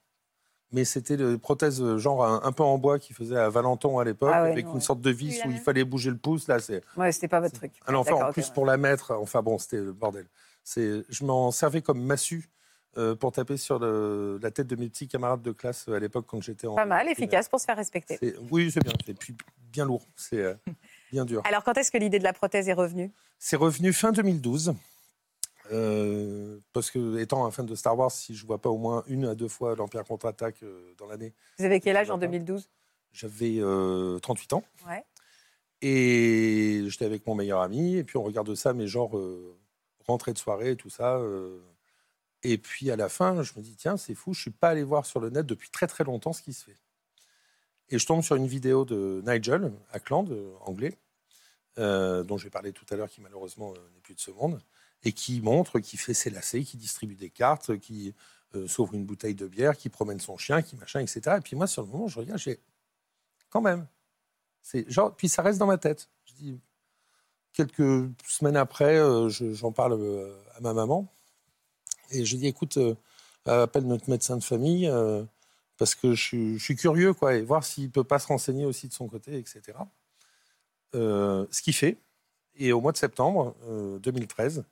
[0.73, 4.05] mais c'était des prothèses genre un, un peu en bois qui faisait à Valenton à
[4.05, 4.83] l'époque, Ah ouais, avec non, une ouais.
[4.83, 6.47] sorte de vis où il fallait bouger le pouce.
[6.49, 7.73] Là, c'est Ouais, c'était pas votre truc.
[7.87, 10.27] un En plus, pour la mettre, enfin bon, c'était le bordel.
[10.65, 12.51] C'est, je m'en servais comme massue
[12.99, 15.99] euh, pour taper sur le- la tête de mes petits camarades de classe euh, à
[16.01, 16.75] l'époque quand j'étais en.
[16.75, 17.13] Pas mal, primaire.
[17.13, 18.19] efficace pour se faire respecter.
[18.51, 18.93] Oui, c'est bien.
[19.07, 19.35] Et puis
[19.73, 20.05] bien lourd.
[20.17, 20.55] C'est euh,
[21.13, 21.43] bien dur.
[21.47, 23.11] Alors, quand est-ce que l'idée de la prothèse est revenue?
[23.39, 24.75] C'est revenu fin 2012.
[25.71, 29.05] euh, parce que, étant un fan de Star Wars, si je vois pas au moins
[29.07, 30.65] une à deux fois l'Empire contre-attaque
[30.99, 32.27] dans l'année, Vous avez quel âge en pas.
[32.27, 32.69] 2012
[33.13, 34.65] j'avais euh, 38 ans.
[34.87, 35.03] Ouais.
[35.83, 39.13] Et j'étais avec mon meilleur ami, et puis on regarde ça, mais genre
[40.07, 41.19] rentrée de soirée, tout ça.
[42.43, 44.83] Et puis à la fin, je me dis, tiens, c'est fou, je suis pas allé
[44.85, 46.77] voir sur le net depuis très très longtemps ce qui se fait.
[47.91, 50.29] Et je tombe sur une vidéo de Nigel Ackland,
[50.61, 50.97] anglais,
[51.79, 54.61] euh, dont j'ai parlé tout à l'heure, qui malheureusement euh, n'est plus de ce monde,
[55.05, 58.15] et qui montre, qui fait ses lacets, qui distribue des cartes, qui
[58.55, 61.37] euh, s'ouvre une bouteille de bière, qui promène son chien, qui machin, etc.
[61.39, 62.61] Et puis moi, sur le moment, je regarde, j'ai
[63.51, 63.87] quand même.
[64.89, 66.11] Genre, puis ça reste dans ma tête.
[66.25, 66.61] Je dis,
[67.53, 69.95] quelques semaines après, euh, je- j'en parle
[70.55, 71.07] à ma maman.
[72.11, 72.95] Et je dis, écoute, euh,
[73.47, 75.23] appelle notre médecin de famille, euh,
[75.77, 78.65] parce que je, suis- je suis curieux, quoi, et voir s'il peut pas se renseigner
[78.67, 79.79] aussi de son côté, etc.
[80.95, 81.99] Euh, ce qu'il fait.
[82.57, 84.65] Et au mois de septembre euh, 2013,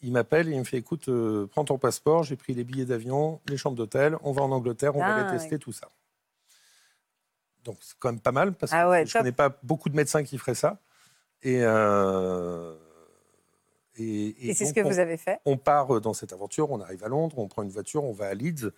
[0.00, 2.86] il m'appelle et il me fait, écoute, euh, prends ton passeport, j'ai pris les billets
[2.86, 5.58] d'avion, les chambres d'hôtel, on va en Angleterre, on va Ah, aller tester ouais.
[5.58, 5.88] tout ça.
[7.64, 9.20] Donc c'est quand même pas mal parce que Ah ouais, je top.
[9.20, 10.78] connais pas beaucoup de médecins qui feraient ça.
[11.42, 11.62] Et,
[14.00, 16.70] et, Et c'est ce que on- vous avez fait on part euh, dans cette aventure,
[16.70, 18.70] on arrive à Londres, on prend une voiture, on va à Leeds.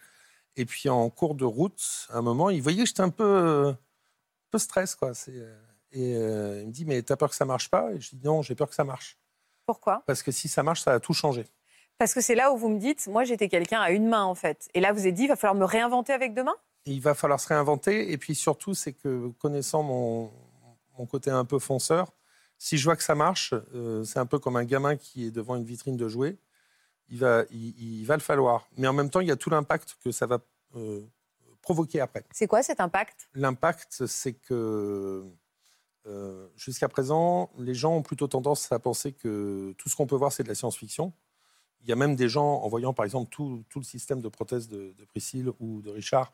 [0.57, 3.69] Et puis en cours de route, à un moment, il voyait que j'étais un peu,
[3.71, 3.79] un
[4.51, 4.95] peu stress.
[4.95, 5.13] Quoi.
[5.29, 5.59] Euh,
[5.93, 7.91] et euh, il me dit, mais t'as peur que ça marche pas?
[7.93, 9.19] Et je dis, non, j'ai peur que ça marche.
[9.65, 10.03] Pourquoi?
[10.07, 11.45] Parce que si ça marche, ça va tout changer.
[11.99, 14.35] Parce que c'est là où vous me dites, moi j'étais quelqu'un à une main en
[14.35, 14.69] fait.
[14.75, 17.15] Et là vous avez dit, il va falloir me réinventer avec deux mains il va
[17.15, 18.11] falloir se réinventer.
[18.11, 20.33] Et puis surtout, c'est que connaissant mon,
[20.99, 22.11] mon côté un peu fonceur,
[22.63, 25.33] si je vois que ça marche, euh, c'est un peu comme un gamin qui est
[25.33, 26.39] devant une vitrine de jouets.
[27.09, 28.69] Il va, il, il va le falloir.
[28.77, 30.39] Mais en même temps, il y a tout l'impact que ça va
[30.77, 31.01] euh,
[31.61, 32.25] provoquer après.
[32.31, 33.29] C'est quoi cet impact?
[33.35, 35.25] L'impact, c'est que
[36.07, 40.15] euh, jusqu'à présent, les gens ont plutôt tendance à penser que tout ce qu'on peut
[40.15, 41.13] voir, c'est de la science-fiction.
[41.81, 44.29] Il y a même des gens, en voyant par exemple tout, tout le système de
[44.29, 46.33] prothèses de, de Priscille ou de Richard,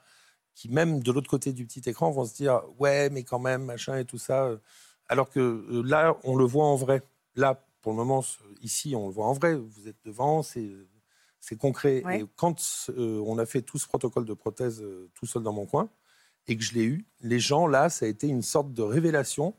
[0.54, 3.64] qui même de l'autre côté du petit écran vont se dire ouais, mais quand même,
[3.64, 4.50] machin et tout ça.
[5.08, 7.02] Alors que euh, là, on le voit en vrai.
[7.34, 8.24] Là, pour le moment,
[8.62, 9.54] ici, on le voit en vrai.
[9.54, 10.70] Vous êtes devant, c'est
[11.40, 12.02] c'est concret.
[12.04, 12.20] Ouais.
[12.20, 15.52] Et quand euh, on a fait tout ce protocole de prothèse euh, tout seul dans
[15.52, 15.88] mon coin,
[16.46, 19.54] et que je l'ai eu, les gens, là, ça a été une sorte de révélation.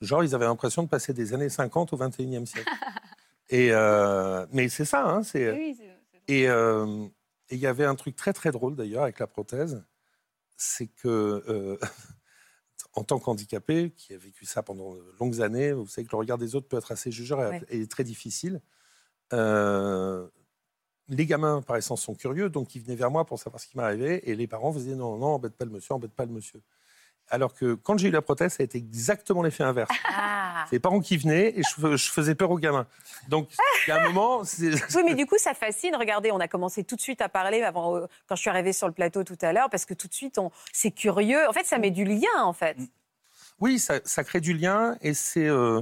[0.00, 2.70] Genre, ils avaient l'impression de passer des années 50 au 21e siècle.
[3.48, 5.52] et, euh, mais c'est ça, hein, c'est...
[5.52, 5.78] Oui,
[6.28, 9.84] Et il y avait un truc très très drôle d'ailleurs avec la prothèse,
[10.56, 11.78] c'est que
[12.96, 16.18] en tant qu'handicapé, qui a vécu ça pendant de longues années, vous savez que le
[16.18, 17.62] regard des autres peut être assez jugeur et, Ouais.
[17.70, 18.60] et très difficile.
[19.32, 20.28] Euh,
[21.08, 23.76] les gamins, par essence, sont curieux, donc ils venaient vers moi pour savoir ce qui
[23.76, 26.62] m'arrivait, et les parents faisaient non, non, embête pas le monsieur, embête pas le monsieur.
[27.30, 29.90] Alors que quand j'ai eu la prothèse, ça a été exactement l'effet inverse.
[30.08, 32.86] Ah C'est les parents qui venaient et je, fais- je faisais peur aux gamins.
[33.28, 33.48] Donc,
[33.86, 34.42] il y a un moment,
[34.94, 35.96] Oui, mais du coup, ça fascine.
[35.96, 38.72] Regardez, on a commencé tout de suite à parler avant, euh, quand je suis arrivée
[38.74, 40.50] sur le plateau tout à l'heure, parce que tout de suite, on...
[40.72, 41.48] c'est curieux.
[41.48, 42.76] En fait, ça met du lien, en fait.
[43.58, 45.80] Oui, ça, ça crée du lien et c'est euh,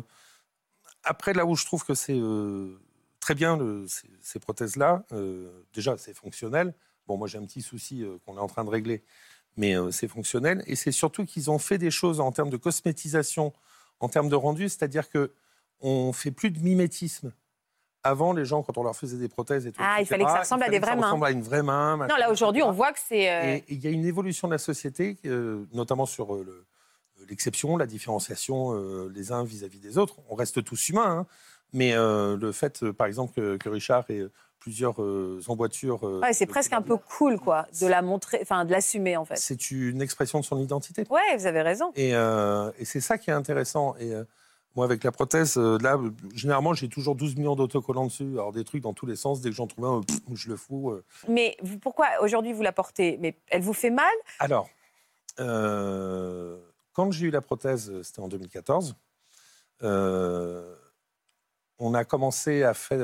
[1.04, 2.78] après là où je trouve que c'est euh,
[3.20, 5.04] très bien le- ces, ces prothèses-là.
[5.12, 6.74] euh, déjà, c'est fonctionnel.
[7.08, 9.02] Bon, moi j'ai un petit souci qu'on est en train de régler,
[9.56, 12.56] mais euh, c'est fonctionnel et c'est surtout qu'ils ont fait des choses en termes de
[12.56, 13.52] cosmétisation,
[14.00, 15.30] en termes de rendu, c'est-à-dire que
[15.80, 17.32] on fait plus de mimétisme.
[18.04, 20.24] Avant, les gens, quand on leur faisait des prothèses et tout, Ah, il etc., fallait
[20.24, 21.06] que ça ressemble à des ça vraies mains.
[21.06, 21.96] ressemble à une vraie main.
[21.98, 23.30] Non, là, aujourd'hui, on voit que c'est.
[23.30, 27.76] euh, il y a une évolution de la société, euh, notamment sur euh, le- l'exception,
[27.76, 28.74] la différenciation
[29.08, 30.16] les uns vis-à-vis des autres.
[30.28, 31.26] On reste tous humains, hein,
[31.72, 34.24] mais le fait, par exemple, que, que Richard ait
[34.62, 36.06] plusieurs euh, emboîtures.
[36.06, 39.24] euh, Ouais, c'est presque un peu cool, quoi, de la montrer, enfin, de l'assumer, en
[39.24, 39.36] fait.
[39.36, 41.04] C'est une expression de son identité.
[41.10, 41.90] Ouais, vous avez raison.
[41.96, 43.96] Et, euh, et c'est ça qui est intéressant.
[43.98, 44.12] Et
[44.76, 45.98] moi, avec la prothèse, là,
[46.32, 48.30] généralement, j'ai toujours 12 millions d'autocollants dessus.
[48.34, 49.40] Alors, des trucs dans tous les sens.
[49.40, 50.94] Dès que j'en trouve un, pff, je le fous.
[51.26, 53.18] Mais vous- pourquoi aujourd'hui vous la portez?
[53.20, 54.06] Mais elle vous fait mal?
[54.38, 54.68] Alors,
[55.38, 58.94] quand j'ai eu la prothèse, c'était en 2014,
[59.82, 60.76] euh,
[61.80, 63.00] on a commencé à faire.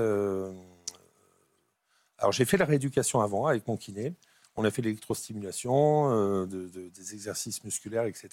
[2.19, 4.15] Alors, j'ai fait la rééducation avant avec mon kiné.
[4.57, 8.29] On a fait l'électrostimulation, euh, de- de- des exercices musculaires, etc.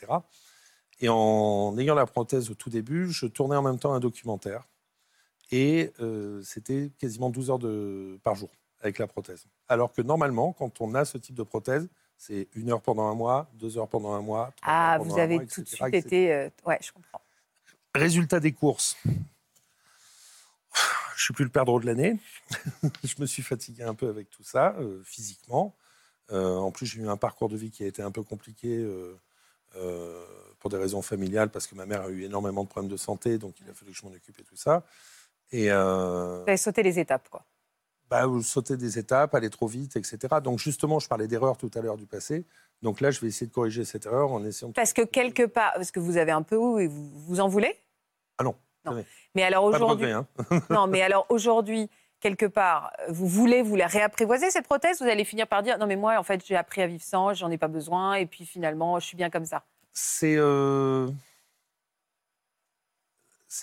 [1.00, 4.64] Et en ayant la prothèse au tout début, je tournais en même temps un documentaire.
[5.52, 8.50] Et euh, c'était quasiment 12 heures de, par jour
[8.82, 9.46] avec la prothèse.
[9.68, 13.14] Alors que normalement, quand on a ce type de prothèse, C'est une heure pendant un
[13.14, 14.54] mois, deux heures pendant un mois.
[14.56, 15.98] trois Ah, heures pendant vous un avez mois, tout de suite etc.
[15.98, 16.34] été.
[16.34, 17.20] euh, ouais, je comprends.
[17.94, 18.96] Résultat des courses.
[21.26, 22.20] Je suis plus le perdreau de l'année.
[23.04, 25.76] je me suis fatigué un peu avec tout ça, euh, physiquement.
[26.32, 28.78] Euh, en plus, j'ai eu un parcours de vie qui a été un peu compliqué
[29.76, 30.24] euh,
[30.60, 33.40] pour des raisons familiales, parce que ma mère a eu énormément de problèmes de santé,
[33.40, 34.86] donc il a fallu que je m'en occupe et tout ça.
[35.52, 37.44] Et Vous avez sauté les étapes, quoi.
[38.08, 40.20] bah, sauter des étapes, aller trop vite, etc.
[40.44, 42.46] Donc justement, je parlais d'erreur tout à l'heure du passé.
[42.84, 44.74] Donc là, je vais essayer de corriger cette erreur en essayant de...
[44.74, 47.48] Parce que quelque part, parce que vous avez un peu où et vous, vous en
[47.48, 47.76] voulez?
[48.38, 48.56] Ah non,
[48.86, 49.04] Non.
[49.34, 50.28] Mais alors aujourd'hui, hein.
[50.70, 55.02] non, mais alors aujourd'hui, quelque part, vous voulez vous la réapprivoiser cette prothèse?
[55.02, 57.34] Vous allez finir par dire non, mais moi, en fait, j'ai appris à vivre sans,
[57.34, 59.64] j'en ai pas besoin, et puis finalement, je suis bien comme ça.
[59.94, 60.36] C'est.
[60.38, 61.08] euh,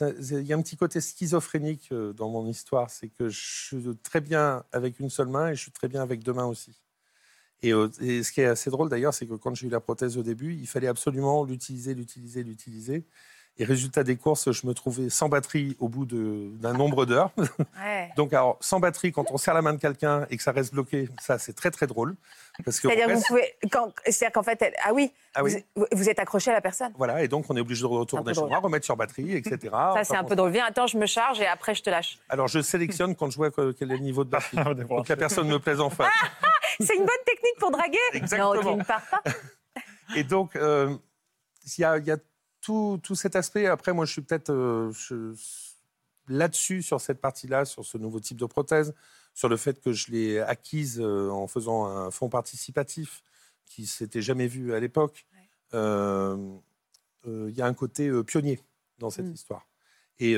[0.00, 2.88] Il y a un petit côté schizophrénique euh, dans mon histoire.
[2.90, 6.02] C'est que je suis très bien avec une seule main et je suis très bien
[6.02, 6.74] avec deux mains aussi.
[7.62, 9.80] Et, euh, et ce qui est assez drôle d'ailleurs, c'est que quand j'ai eu la
[9.80, 13.04] prothèse au début, il fallait absolument l'utiliser, l'utiliser, l'utiliser.
[13.58, 17.30] Et résultat des courses, je me trouvais sans batterie au bout d'un nombre d'heures.
[17.84, 18.10] Ouais.
[18.16, 20.72] Donc, alors, sans batterie, quand on serre la main de quelqu'un et que ça reste
[20.72, 22.14] bloqué, ça, c'est très, très drôle.
[22.64, 25.12] Parce que C'est-à-dire on que vous reste- pouvez, quand- c'est-à-dire qu'en fait, elle- ah oui,
[25.34, 25.56] Ah oui.
[25.76, 26.92] Vous, vous êtes accroché à la personne.
[26.96, 29.58] Voilà, et donc on est obligé de retourner chez moi, remettre sur batterie, etc.
[29.72, 30.50] Ça, c'est un peu drôle.
[30.52, 32.18] Viens, attends, je me charge et après, je te lâche.
[32.28, 34.56] Alors je sélectionne quand je vois que- quel est le niveau de batterie.
[34.88, 36.12] Pour que la personne me plaise en face.
[36.80, 37.98] C'est une bonne technique pour draguer.
[38.14, 38.54] Exactement.
[38.54, 39.22] Non, tu ne pars pas.
[40.16, 40.94] Et donc, euh,
[41.76, 42.16] il y a, il y a
[42.62, 43.66] tout, tout cet aspect.
[43.66, 44.90] Après, moi, je suis peut-être euh,
[46.28, 48.94] là-dessus, sur cette partie-là, sur ce nouveau type de prothèse,
[49.34, 53.22] sur le fait que je l'ai acquise euh, en faisant un fonds participatif
[53.66, 55.26] qui s'était jamais vu à l'époque.
[55.74, 56.56] Euh,
[57.26, 58.60] Il y a un côté pionnier
[58.98, 59.32] dans cette Mm.
[59.34, 59.66] histoire.
[60.18, 60.34] Et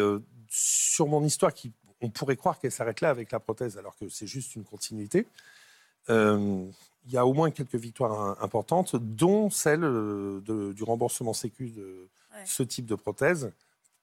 [0.51, 1.73] sur mon histoire, qui,
[2.03, 5.27] on pourrait croire qu'elle s'arrête là avec la prothèse, alors que c'est juste une continuité.
[6.11, 6.65] Euh,
[7.07, 11.33] il y a au moins quelques victoires hein, importantes, dont celle euh, de- du remboursement
[11.35, 12.43] sécu de Ouais.
[12.47, 13.53] ce type de prothèse.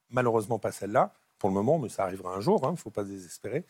[0.09, 3.03] Malheureusement, pas celle-là, pour le moment, mais ça arrivera un jour, il ne faut pas
[3.03, 3.65] désespérer.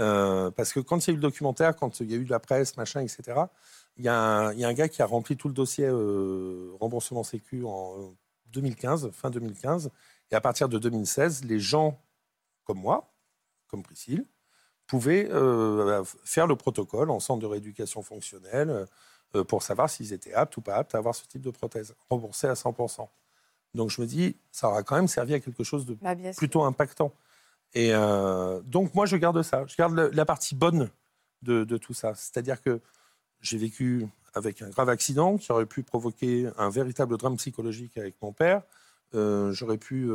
[0.00, 2.24] Euh, parce que quand il y a eu le documentaire, quand il y a eu
[2.24, 3.22] de la presse, machin, etc.,
[3.96, 5.86] il y, a un- il y a un gars qui a rempli tout le dossier
[5.86, 8.06] euh, remboursement sécu en euh,
[8.52, 9.90] 2015, fin 2015.
[10.30, 12.00] Et à partir de 2016, les gens
[12.64, 13.10] comme moi,
[13.66, 14.24] comme Priscille,
[14.88, 18.86] pouvaient euh, faire le protocole en centre de rééducation fonctionnelle
[19.36, 21.94] euh, pour savoir s'ils étaient aptes ou pas aptes à avoir ce type de prothèse,
[22.10, 23.06] remboursé à 100%.
[23.74, 26.64] Donc je me dis, ça aura quand même servi à quelque chose de Bah, plutôt
[26.64, 27.12] impactant.
[27.74, 29.66] Et euh, donc moi, je garde ça.
[29.66, 30.88] Je garde la partie bonne
[31.42, 32.14] de, de tout ça.
[32.14, 32.80] C'est-à-dire que
[33.42, 38.14] j'ai vécu avec un grave accident qui aurait pu provoquer un véritable drame psychologique avec
[38.22, 38.62] mon père.
[39.12, 40.10] J'aurais pu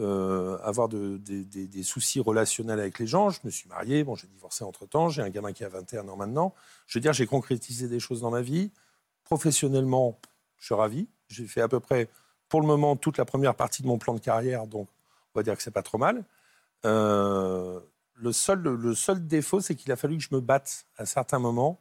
[0.00, 3.30] euh, avoir de- des- soucis relationnels avec les gens.
[3.30, 6.16] Je me suis marié, bon, j'ai divorcé entre-temps, j'ai un gamin qui a 21 ans
[6.16, 6.54] maintenant.
[6.86, 8.70] Je veux dire, j'ai concrétisé des choses dans ma vie.
[9.24, 10.18] Professionnellement,
[10.58, 11.08] je suis ravi.
[11.28, 12.08] J'ai fait à peu près,
[12.48, 14.88] pour le moment, toute la première partie de mon plan de carrière, donc
[15.34, 16.24] on va dire que c'est pas trop mal.
[16.84, 17.80] Euh,
[18.14, 21.38] le, seul, le seul défaut, c'est qu'il a fallu que je me batte à certains
[21.38, 21.80] moments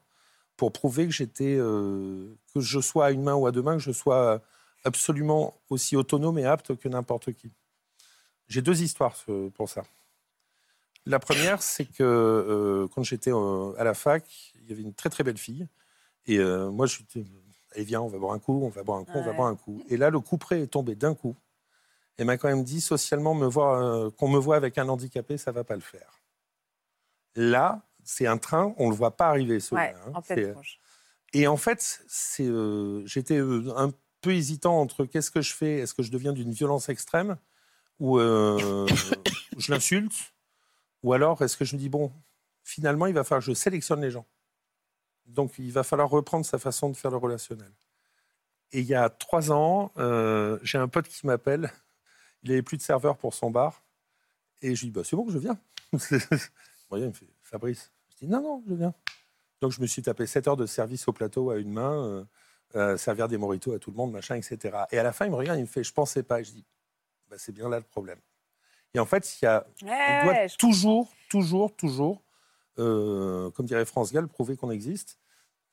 [0.58, 3.74] pour prouver que j'étais, euh, que je sois à une main ou à deux mains,
[3.78, 4.42] que je sois
[4.84, 7.52] absolument aussi autonome et apte que n'importe qui.
[8.48, 9.16] J'ai deux histoires
[9.56, 9.84] pour ça.
[11.06, 14.26] La première, c'est que euh, quand j'étais euh, à la fac,
[14.56, 15.68] il y avait une très très belle fille.
[16.26, 17.06] Et euh, moi, je suis
[17.74, 19.48] allez, viens, on va boire un coup, on va boire un coup, on va boire
[19.48, 19.84] un coup.
[19.90, 21.36] Et là, le coup près est tombé d'un coup.
[22.18, 25.38] Elle m'a quand même dit, socialement, me voir, euh, qu'on me voit avec un handicapé,
[25.38, 26.22] ça va pas le faire.
[27.36, 29.60] Là, c'est un train, on le voit pas arriver.
[29.72, 30.12] Ouais, hein.
[30.14, 30.56] en pleine
[31.34, 32.50] et en fait, c'est,
[33.06, 33.92] j'étais un
[34.22, 37.36] peu hésitant entre qu'est-ce que je fais Est-ce que je deviens d'une violence extrême
[38.00, 38.88] ou euh,
[39.58, 40.34] je l'insulte
[41.04, 42.12] Ou alors est-ce que je me dis, bon,
[42.64, 44.26] finalement, il va falloir que je sélectionne les gens.
[45.26, 47.72] Donc, il va falloir reprendre sa façon de faire le relationnel.
[48.72, 51.72] Et il y a trois ans, euh, j'ai un pote qui m'appelle.
[52.44, 53.82] Il n'avait plus de serveur pour son bar.
[54.62, 55.58] Et je lui dis, bah, c'est bon, je viens.
[55.94, 55.98] Il
[57.02, 57.92] me fait, Fabrice.
[58.10, 58.94] Je dis, non, non, je viens.
[59.62, 62.26] Donc, je me suis tapé 7 heures de service au plateau à une main,
[62.76, 64.78] euh, servir des moritos à tout le monde, machin, etc.
[64.92, 66.42] Et à la fin, il me regarde, il me fait, je pensais pas.
[66.42, 66.66] Et je dis,
[67.30, 68.20] bah, c'est bien là le problème.
[68.94, 72.24] Et en fait, il y a, Ouais, on doit ouais, toujours, toujours, toujours,
[72.80, 75.20] euh, comme dirait France Gall, prouver qu'on existe.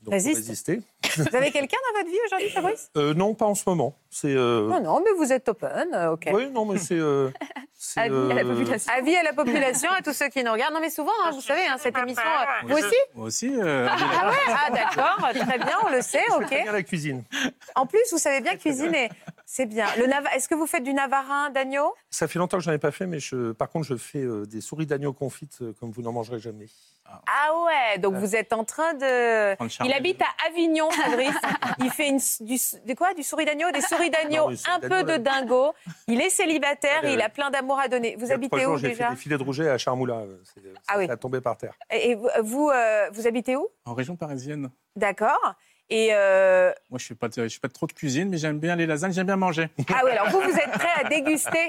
[0.00, 0.82] Donc, résister.
[1.16, 2.90] Vous avez quelqu'un dans votre vie aujourd'hui, Fabrice?
[2.96, 3.96] Euh, non, pas en ce moment.
[4.10, 4.34] C'est.
[4.34, 6.28] euh, Non, non, mais vous êtes open, euh, ok.
[6.32, 6.94] Oui, non, mais c'est.
[6.98, 7.30] euh,
[7.96, 8.92] Avis à la population.
[8.96, 10.74] Avis à la population, à tous ceux qui nous regardent.
[10.74, 12.22] Non, mais souvent, hein, vous savez, hein, cette émission.
[12.66, 13.52] vous aussi Moi aussi.
[13.56, 16.62] euh, Ah ouais Ah d'accord, très bien, on le sait, je fais très ok.
[16.62, 17.24] bien la cuisine.
[17.74, 19.10] En plus, vous savez bien cuisiner.
[19.46, 19.86] C'est bien.
[19.98, 21.92] Le Nava- Est-ce que vous faites du navarin d'agneau?
[22.08, 24.22] Ça fait longtemps que je n'en ai pas fait, mais je, par contre, je fais
[24.22, 26.66] euh, des souris d'agneau confites euh, comme vous n'en mangerez jamais.
[27.26, 29.54] Ah ouais, donc vous êtes en train de...
[29.84, 31.34] Il habite à Avignon, Fabrice.
[31.78, 33.14] Il fait une, du, de quoi?
[33.14, 35.74] Du souris d'agneau Des souris d'agneau, Non, des souris un peu d'agneau, de dingo.
[36.08, 38.16] Il est célibataire il a plein d'amour à donner.
[38.18, 39.08] Vous habitez où j'ai déjà?
[39.08, 40.14] fait des filets de rouget à Charmoula.
[40.16, 41.10] euh, C'est, Ah ça oui.
[41.10, 41.74] a tombé par terre.
[41.90, 43.68] Et vous, vous, euh, vous habitez où?
[43.84, 44.70] En région parisienne.
[44.96, 45.54] D'accord.
[45.90, 48.58] Et euh, Moi, je ne fais, pas je fais pas trop de cuisine, mais j'aime
[48.58, 49.68] bien les lasagnes, j'aime bien manger.
[49.92, 51.68] ah oui, alors vous, vous êtes prêt à déguster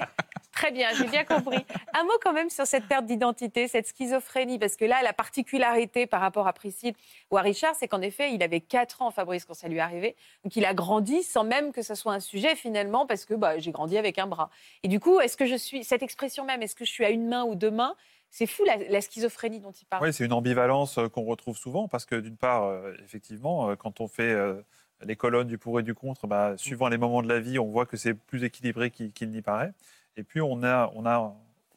[0.64, 1.58] Très bien, j'ai bien compris.
[1.94, 6.08] Un mot quand même sur cette perte d'identité, cette schizophrénie, parce que là, la particularité
[6.08, 6.94] par rapport à Priscille
[7.32, 9.82] ou à Richard, c'est qu'en effet, il avait 4 ans, Fabrice, quand ça lui est
[9.82, 10.16] arrivé.
[10.46, 13.60] Donc il a grandi sans même que ce soit un sujet finalement, parce que bah,
[13.60, 14.50] j'ai grandi avec un bras.
[14.84, 17.10] Et du coup, est-ce que je suis, cette expression même, est-ce que je suis à
[17.10, 17.98] une main ou deux mains
[18.30, 20.02] C'est fou la, la schizophrénie dont il parle.
[20.02, 23.76] Oui, c'est une ambivalence euh, qu'on retrouve souvent parce que d'une part, euh, effectivement, euh,
[23.76, 24.62] quand on fait euh,
[25.02, 27.68] les colonnes du pour et du contre, bah, suivant les moments de la vie, on
[27.68, 29.74] voit que c'est plus équilibré qu'il qu'il n'y paraît.
[30.18, 31.34] Et puis, on, a, on, a,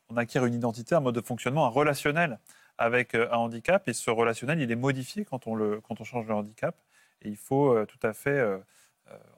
[0.08, 2.38] on acquiert une identité, un mode de fonctionnement, un relationnel
[2.78, 3.88] avec euh, un handicap.
[3.88, 6.76] Et ce relationnel, il est modifié quand on, le, quand on change le handicap.
[7.22, 8.58] Et il faut euh, tout à fait euh,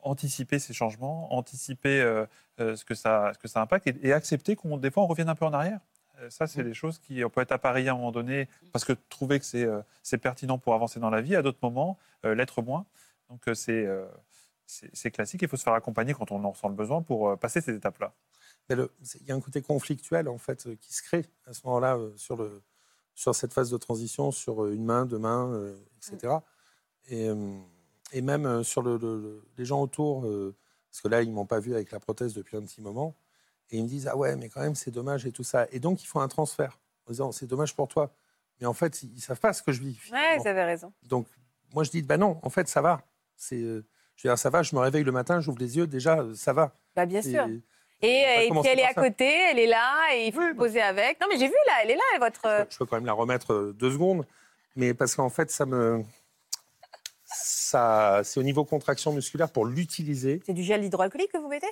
[0.02, 2.00] anticiper ces changements, anticiper
[2.58, 5.28] ce, que ça, ce que ça impacte et, et accepter qu'on des fois on revienne
[5.28, 5.80] un peu en arrière.
[6.30, 8.92] Ça, c'est des choses qui on peut être appareillé à un moment donné parce que
[9.08, 12.34] trouver que c'est euh, c'est pertinent pour avancer dans la vie, à d'autres moments, euh,
[12.34, 12.86] l'être moins.
[13.30, 13.86] Donc euh, c'est
[14.66, 15.42] c'est c'est classique.
[15.42, 18.12] Il faut se faire accompagner quand on en ressent le besoin pour passer ces étapes-là.
[18.70, 21.96] Il y a un côté conflictuel en fait euh, qui se crée à ce moment-là
[21.96, 22.62] euh, sur, le,
[23.14, 26.34] sur cette phase de transition, sur euh, une main, deux mains, etc.
[27.08, 27.28] Et,
[28.12, 31.60] et même sur le, le- le- les gens autour, parce que là ils m'ont pas
[31.60, 33.16] vu avec la prothèse depuis un petit moment,
[33.70, 35.66] et ils me disent ah ouais mais quand même c'est dommage et tout ça.
[35.72, 38.14] Et donc ils font un transfert en disant c'est dommage pour toi,
[38.60, 39.94] mais en fait ils, ils savent pas ce que je vis.
[39.96, 40.42] Ouais, finalement.
[40.42, 40.92] vous avez raison.
[41.04, 41.26] Donc,
[41.74, 43.02] moi, je dis, bah non, en fait, ça va.
[43.36, 43.84] C'est, je veux
[44.22, 46.74] dire, ça va, je me réveille le matin, j'ouvre les yeux, déjà, ça va.
[46.96, 47.46] Bah, bien Et- sûr.
[48.02, 49.02] On Et, puis elle est à ça.
[49.02, 50.64] côté, elle est là, et il faut Oui, bah.
[50.64, 51.20] poser avec.
[51.20, 52.46] Non, mais j'ai vu là, elle est là, votre.
[52.46, 54.24] euh, Je peux quand même la remettre euh, deux secondes,
[54.76, 56.02] mais parce qu'en fait, ça me.
[57.30, 60.40] Ça, c'est au niveau contraction musculaire pour l'utiliser.
[60.46, 61.66] C'est du gel hydroalcoolique que vous mettez?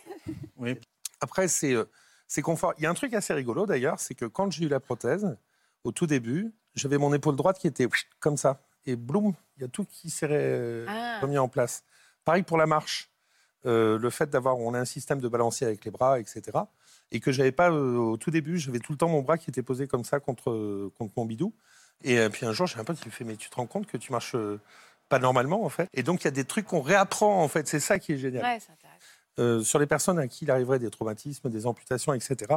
[0.59, 0.79] Oui.
[1.21, 1.85] Après, c'est, euh,
[2.27, 2.75] c'est confort.
[2.79, 5.37] Il y a un truc assez rigolo d'ailleurs, c'est que quand j'ai eu la prothèse,
[5.85, 7.87] au tout début, j'avais mon épaule droite qui était
[8.21, 8.61] comme ça.
[8.85, 11.21] Et bloum, il y a tout qui s'est euh, Ah.
[11.23, 11.83] remis en place.
[12.25, 13.09] Pareil pour la marche.
[13.67, 16.43] Euh, le fait d'avoir, on a un système de balancier avec les bras, etc.
[17.11, 19.51] Et que j'avais pas euh, au tout début, j'avais tout le temps mon bras qui
[19.51, 21.53] était posé comme ça contre, euh, contre mon bidou.
[22.05, 23.67] Et euh, puis un jour, j'ai un pote qui me fait, mais tu te rends
[23.67, 24.37] compte que tu marches
[25.09, 25.89] pas normalement en fait?
[25.95, 27.67] Et donc il y a des trucs qu'on réapprend en fait.
[27.69, 28.45] C'est ça qui est génial.
[28.45, 32.55] Ouais, sur les personnes à qui il arriverait des traumatismes, des amputations, etc.,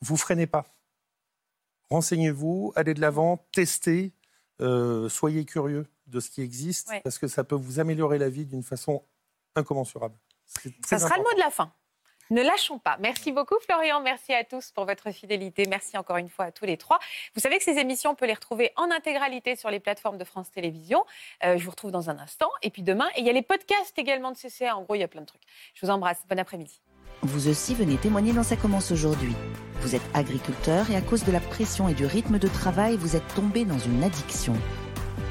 [0.00, 0.66] vous freinez pas.
[1.90, 4.12] Renseignez-vous, allez de l'avant, testez,
[5.08, 7.00] soyez curieux de ce qui existe, Ouais.
[7.02, 9.02] parce que ça peut vous améliorer la vie d'une façon
[9.56, 10.16] incommensurable.
[10.84, 11.72] Ça sera le mot de la fin.
[12.30, 12.96] Ne lâchons pas.
[13.00, 15.66] Merci beaucoup Florian, merci à tous pour votre fidélité.
[15.68, 16.98] Merci encore une fois à tous les trois.
[17.34, 20.24] Vous savez que ces émissions, on peut les retrouver en intégralité sur les plateformes de
[20.24, 21.04] France Télévisions.
[21.44, 22.48] Euh, je vous retrouve dans un instant.
[22.62, 24.74] Et puis demain, et il y a les podcasts également de CCA.
[24.76, 25.42] En gros, il y a plein de trucs.
[25.74, 26.24] Je vous embrasse.
[26.28, 26.80] Bon après-midi.
[27.22, 29.34] Vous aussi venez témoigner dans Ça commence aujourd'hui.
[29.80, 33.16] Vous êtes agriculteur et à cause de la pression et du rythme de travail, vous
[33.16, 34.54] êtes tombé dans une addiction.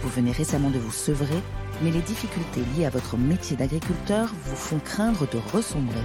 [0.01, 1.41] Vous venez récemment de vous sevrer,
[1.81, 6.03] mais les difficultés liées à votre métier d'agriculteur vous font craindre de ressombrer.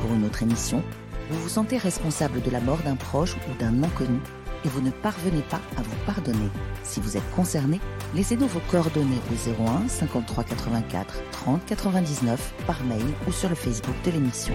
[0.00, 0.82] Pour une autre émission,
[1.30, 4.20] vous vous sentez responsable de la mort d'un proche ou d'un inconnu
[4.64, 6.48] et vous ne parvenez pas à vous pardonner.
[6.82, 7.80] Si vous êtes concerné,
[8.14, 13.94] laissez-nous vos coordonnées au 01 53 84 30 99 par mail ou sur le Facebook
[14.04, 14.54] de l'émission.